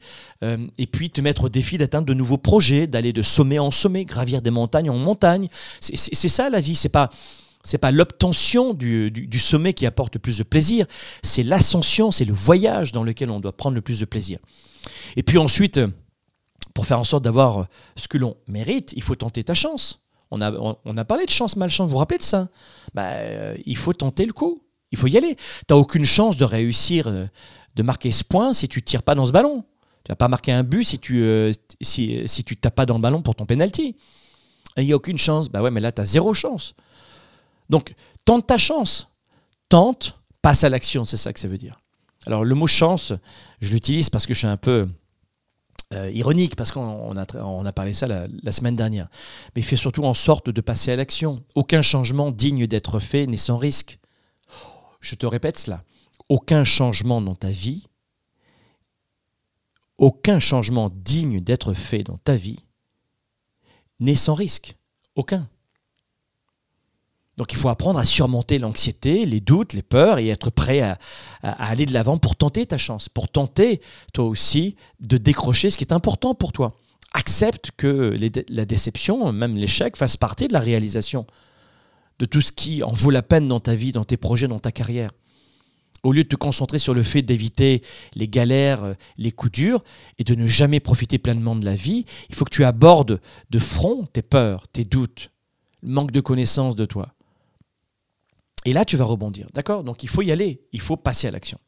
et 0.78 0.86
puis 0.86 1.10
te 1.10 1.22
mettre 1.22 1.46
au 1.46 1.50
défi 1.50 1.80
d'atteindre 1.80 2.06
de 2.06 2.14
nouveaux 2.14 2.38
projets, 2.38 2.86
d'aller 2.86 3.14
de 3.14 3.24
sommet 3.24 3.58
en 3.58 3.72
sommet, 3.72 4.06
gravir 4.06 4.44
des 4.44 4.52
montagnes 4.52 4.92
en 4.92 4.98
montagne. 4.98 5.48
C'est 5.80 6.28
ça 6.28 6.52
la 6.52 6.60
vie, 6.60 6.76
c'est 6.76 6.90
pas 6.90 7.10
c'est 7.64 7.80
pas 7.80 7.92
l'obtention 7.92 8.76
du, 8.76 9.10
du, 9.10 9.40
sommet 9.40 9.74
qui 9.74 9.88
apporte 9.88 10.14
le 10.14 10.20
plus 10.20 10.38
de 10.38 10.44
plaisir, 10.44 10.86
c'est 11.24 11.42
l'ascension, 11.42 12.12
c'est 12.12 12.26
le 12.26 12.34
voyage 12.34 12.92
dans 12.92 13.04
lequel 13.04 13.32
on 13.32 13.40
doit 13.40 13.58
prendre 13.58 13.74
le 13.74 13.82
plus 13.82 14.02
de 14.02 14.06
plaisir. 14.06 14.38
Et 15.16 15.24
puis 15.24 15.40
ensuite, 15.40 15.80
pour 16.76 16.86
faire 16.86 17.00
en 17.00 17.04
sorte 17.04 17.24
d'avoir 17.24 17.62
euh, 17.62 17.66
ce 17.96 18.08
que 18.08 18.20
l'on 18.20 18.38
mérite, 18.48 18.94
il 18.96 19.02
faut 19.02 19.16
tenter 19.16 19.44
ta 19.44 19.56
chance. 19.56 20.02
On 20.30 20.42
a, 20.42 20.52
on 20.52 20.98
a 20.98 21.06
parlé 21.06 21.26
de 21.26 21.30
chance, 21.32 21.56
malchance, 21.56 21.88
vous 21.88 21.94
vous 21.94 21.98
rappelez 21.98 22.18
de 22.18 22.24
ça? 22.24 22.50
Bah, 22.94 23.12
euh, 23.14 23.58
Il 23.66 23.78
faut 23.78 23.94
tenter 23.94 24.26
le 24.26 24.34
coup, 24.34 24.62
il 24.92 24.98
faut 24.98 25.08
y 25.08 25.18
aller. 25.18 25.36
Tu 25.36 25.44
n'as 25.70 25.78
aucune 25.78 26.04
chance 26.04 26.36
de 26.36 26.44
réussir, 26.44 27.08
euh, 27.08 27.26
de 27.76 27.84
marquer 27.84 28.12
ce 28.12 28.24
point 28.24 28.54
si 28.54 28.68
tu 28.68 28.80
ne 28.80 28.84
tires 28.84 29.04
pas 29.04 29.16
dans 29.16 29.26
ce 29.26 29.32
ballon. 29.32 29.64
Tu 30.04 30.10
vas 30.10 30.16
pas 30.16 30.28
marquer 30.28 30.52
un 30.52 30.64
but 30.64 30.84
si 30.84 31.00
tu 31.00 31.16
ne 31.22 31.52
si, 31.82 32.28
si 32.28 32.44
tapes 32.44 32.76
pas 32.76 32.86
dans 32.86 32.96
le 32.96 33.02
ballon 33.02 33.22
pour 33.22 33.36
ton 33.36 33.46
penalty. 33.46 33.96
Il 34.78 34.86
n'y 34.86 34.92
a 34.92 34.96
aucune 34.96 35.18
chance. 35.18 35.50
Bah 35.50 35.62
ouais, 35.62 35.72
mais 35.72 35.82
là, 35.82 35.92
tu 35.92 36.02
as 36.02 36.06
zéro 36.06 36.34
chance. 36.34 36.74
Donc, 37.70 37.96
tente 38.26 38.46
ta 38.46 38.58
chance. 38.58 39.08
Tente, 39.70 40.20
passe 40.42 40.64
à 40.64 40.70
l'action, 40.70 41.06
c'est 41.06 41.18
ça 41.18 41.34
que 41.34 41.40
ça 41.40 41.48
veut 41.48 41.58
dire. 41.58 41.80
Alors, 42.28 42.44
le 42.44 42.54
mot 42.54 42.68
chance, 42.68 43.14
je 43.62 43.72
l'utilise 43.72 44.10
parce 44.10 44.28
que 44.28 44.34
je 44.34 44.40
suis 44.40 44.48
un 44.48 44.58
peu 44.58 44.88
euh, 45.94 46.10
ironique 46.12 46.56
parce 46.56 46.72
qu'on 46.72 47.16
a, 47.16 47.26
on 47.42 47.66
a 47.66 47.72
parlé 47.72 47.94
ça 47.94 48.08
la, 48.08 48.52
semaine 48.52 48.76
dernière. 48.76 49.08
Mais 49.56 49.62
il 49.62 49.78
surtout 49.78 50.04
en 50.04 50.14
sorte 50.14 50.50
de 50.50 50.62
passer 50.62 50.92
à 50.92 50.96
l'action. 50.96 51.44
Aucun 51.54 51.82
changement 51.82 52.32
digne 52.32 52.66
d'être 52.68 53.00
fait 53.00 53.28
n'est 53.28 53.38
sans 53.38 53.58
risque. 53.58 54.00
Je 55.00 55.16
te 55.16 55.26
répète 55.26 55.60
cela. 55.60 55.84
Aucun 56.28 56.64
changement 56.64 57.22
dans 57.22 57.36
ta 57.36 57.50
vie, 57.50 57.88
aucun 59.98 60.40
changement 60.40 60.90
digne 60.90 61.40
d'être 61.40 61.74
fait 61.74 62.04
dans 62.04 62.18
ta 62.18 62.36
vie 62.36 62.66
n'est 64.00 64.16
sans 64.16 64.34
risque. 64.34 64.76
Aucun. 65.16 65.48
Donc 67.38 67.52
il 67.52 67.58
faut 67.58 67.70
apprendre 67.70 68.00
à 68.00 68.06
surmonter 68.06 68.60
l'anxiété, 68.60 69.26
les 69.26 69.42
doutes, 69.42 69.74
les 69.74 69.82
peurs 69.82 70.20
et 70.20 70.30
être 70.30 70.50
prêt 70.50 70.82
à, 70.82 70.98
aller 71.42 71.86
de 71.86 71.94
l'avant 71.94 72.18
pour 72.18 72.36
tenter 72.36 72.66
ta 72.66 72.78
chance, 72.78 73.10
pour 73.10 73.28
tenter 73.28 73.82
toi 74.14 74.26
aussi 74.26 74.76
de 75.02 75.18
décrocher 75.18 75.70
ce 75.70 75.78
qui 75.78 75.84
est 75.84 75.94
important 75.94 76.34
pour 76.34 76.54
toi. 76.54 76.78
Accepte 77.14 77.72
que 77.78 78.16
la 78.50 78.66
déception, 78.66 79.32
même 79.32 79.56
l'échec, 79.56 79.98
fasse 79.98 80.18
partie 80.18 80.48
de 80.48 80.54
la 80.54 80.60
réalisation 80.60 81.26
de 82.20 82.26
tout 82.26 82.42
ce 82.42 82.52
qui 82.52 82.84
en 82.84 82.94
vaut 82.94 83.12
la 83.12 83.22
peine 83.22 83.48
dans 83.48 83.60
ta 83.60 83.76
vie, 83.76 83.92
dans 83.92 84.06
tes 84.06 84.18
projets, 84.18 84.48
dans 84.48 84.60
ta 84.60 84.72
carrière. 84.72 85.12
Au 86.04 86.12
lieu 86.12 86.24
de 86.24 86.30
te 86.30 86.36
concentrer 86.36 86.78
sur 86.78 86.94
le 86.94 87.04
fait 87.04 87.22
d'éviter 87.22 87.82
les 88.16 88.28
galères, 88.28 88.96
les 89.18 89.32
coups 89.32 89.52
durs 89.52 89.84
et 90.20 90.24
de 90.24 90.36
ne 90.36 90.46
jamais 90.46 90.80
profiter 90.80 91.18
pleinement 91.18 91.56
de 91.56 91.66
la 91.66 91.76
vie, 91.76 92.06
il 92.30 92.36
faut 92.36 92.46
que 92.46 92.54
tu 92.54 92.64
abordes 92.64 93.20
de 93.50 93.60
front 93.60 94.06
tes 94.06 94.22
peurs, 94.22 94.68
tes 94.68 94.86
doutes, 94.86 95.32
le 95.82 95.90
manque 95.90 96.12
de 96.12 96.22
connaissance 96.22 96.76
de 96.76 96.86
toi 96.86 97.15
et 98.66 98.74
là, 98.74 98.84
tu 98.84 98.98
vas 98.98 99.06
rebondir. 99.06 99.48
D'accord? 99.54 99.84
Donc 99.84 100.04
il 100.04 100.10
faut 100.10 100.22
y 100.22 100.32
aller, 100.32 100.62
il 100.74 100.82
faut 100.82 100.98
passer 100.98 101.28
à 101.28 101.32
l'action. 101.32 101.60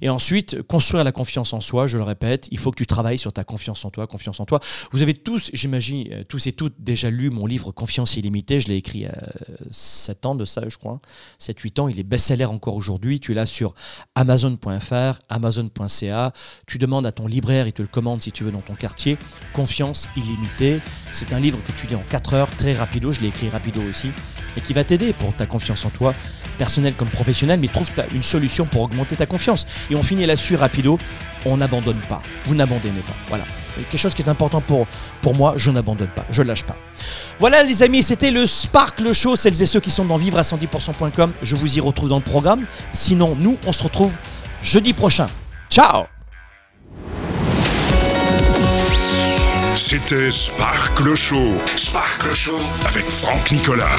Et 0.00 0.08
ensuite, 0.08 0.62
construire 0.62 1.04
la 1.04 1.12
confiance 1.12 1.52
en 1.52 1.60
soi, 1.60 1.86
je 1.86 1.96
le 1.96 2.04
répète, 2.04 2.48
il 2.50 2.58
faut 2.58 2.70
que 2.70 2.76
tu 2.76 2.86
travailles 2.86 3.18
sur 3.18 3.32
ta 3.32 3.44
confiance 3.44 3.84
en 3.84 3.90
toi, 3.90 4.06
confiance 4.06 4.40
en 4.40 4.44
toi. 4.44 4.60
Vous 4.92 5.02
avez 5.02 5.14
tous, 5.14 5.50
j'imagine, 5.52 6.08
euh, 6.12 6.24
tous 6.24 6.46
et 6.46 6.52
toutes 6.52 6.74
déjà 6.78 7.10
lu 7.10 7.30
mon 7.30 7.46
livre 7.46 7.72
Confiance 7.72 8.16
illimitée, 8.16 8.60
je 8.60 8.68
l'ai 8.68 8.76
écrit 8.76 9.00
il 9.00 9.02
y 9.02 9.06
a 9.06 9.22
7 9.70 10.26
ans 10.26 10.34
de 10.34 10.44
ça, 10.44 10.62
je 10.68 10.76
crois, 10.76 11.00
7-8 11.40 11.80
ans, 11.80 11.88
il 11.88 11.98
est 11.98 12.04
best-seller 12.04 12.44
encore 12.46 12.74
aujourd'hui, 12.74 13.20
tu 13.20 13.34
l'as 13.34 13.46
sur 13.46 13.74
amazon.fr, 14.14 15.18
amazon.ca, 15.28 16.32
tu 16.66 16.78
demandes 16.78 17.06
à 17.06 17.12
ton 17.12 17.26
libraire, 17.26 17.66
il 17.66 17.72
te 17.72 17.82
le 17.82 17.88
commande 17.88 18.22
si 18.22 18.32
tu 18.32 18.44
veux 18.44 18.52
dans 18.52 18.60
ton 18.60 18.74
quartier, 18.74 19.18
Confiance 19.52 20.08
illimitée, 20.16 20.80
c'est 21.12 21.32
un 21.32 21.40
livre 21.40 21.62
que 21.62 21.72
tu 21.72 21.86
lis 21.86 21.94
en 21.94 22.04
4 22.08 22.34
heures, 22.34 22.50
très 22.56 22.74
rapido, 22.74 23.12
je 23.12 23.20
l'ai 23.20 23.28
écrit 23.28 23.48
rapido 23.48 23.82
aussi, 23.82 24.10
et 24.56 24.60
qui 24.60 24.72
va 24.72 24.84
t'aider 24.84 25.12
pour 25.12 25.34
ta 25.34 25.46
confiance 25.46 25.84
en 25.84 25.90
toi, 25.90 26.14
personnelle 26.54 26.94
comme 26.94 27.10
professionnelle, 27.10 27.60
mais 27.60 27.68
trouve 27.68 27.88
une 28.12 28.22
solution 28.22 28.66
pour 28.66 28.82
augmenter 28.82 29.16
ta 29.16 29.26
confiance. 29.26 29.66
Et 29.90 29.94
on 29.94 30.02
finit 30.02 30.26
là-dessus 30.26 30.56
rapido, 30.56 30.98
on 31.44 31.56
n'abandonne 31.56 32.00
pas. 32.08 32.22
Vous 32.46 32.54
n'abandonnez 32.54 33.02
pas. 33.06 33.14
Voilà. 33.28 33.44
Quelque 33.76 33.98
chose 33.98 34.14
qui 34.14 34.22
est 34.22 34.28
important 34.28 34.60
pour, 34.60 34.86
pour 35.20 35.34
moi, 35.34 35.54
je 35.56 35.70
n'abandonne 35.70 36.08
pas, 36.08 36.24
je 36.30 36.42
lâche 36.42 36.62
pas. 36.62 36.76
Voilà 37.38 37.64
les 37.64 37.82
amis, 37.82 38.02
c'était 38.02 38.30
le 38.30 38.46
Sparkle 38.46 39.12
Show, 39.12 39.34
celles 39.36 39.60
et 39.60 39.66
ceux 39.66 39.80
qui 39.80 39.90
sont 39.90 40.04
dans 40.04 40.16
vivre 40.16 40.38
à 40.38 40.42
110%.com, 40.42 41.32
je 41.42 41.56
vous 41.56 41.76
y 41.76 41.80
retrouve 41.80 42.08
dans 42.08 42.18
le 42.18 42.24
programme. 42.24 42.66
Sinon, 42.92 43.36
nous, 43.38 43.58
on 43.66 43.72
se 43.72 43.82
retrouve 43.82 44.16
jeudi 44.62 44.92
prochain. 44.92 45.26
Ciao 45.70 46.04
C'était 49.74 50.30
Sparkle 50.30 51.16
Show. 51.16 51.56
Sparkle 51.76 52.32
Show 52.32 52.58
avec 52.86 53.10
Franck 53.10 53.50
Nicolas. 53.50 53.96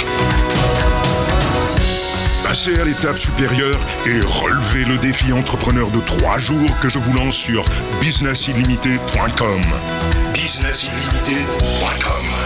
Passez 2.46 2.80
à 2.80 2.86
l'étape 2.86 3.18
supérieure 3.18 3.80
et 4.06 4.22
relevez 4.22 4.86
le 4.86 5.00
défi 5.00 5.34
entrepreneur 5.34 5.90
de 5.90 6.00
trois 6.00 6.38
jours 6.38 6.78
que 6.80 6.88
je 6.88 7.00
vous 7.00 7.14
lance 7.14 7.36
sur 7.36 7.66
businessillimité.com. 8.00 9.62
Businessillimité.com 10.32 12.45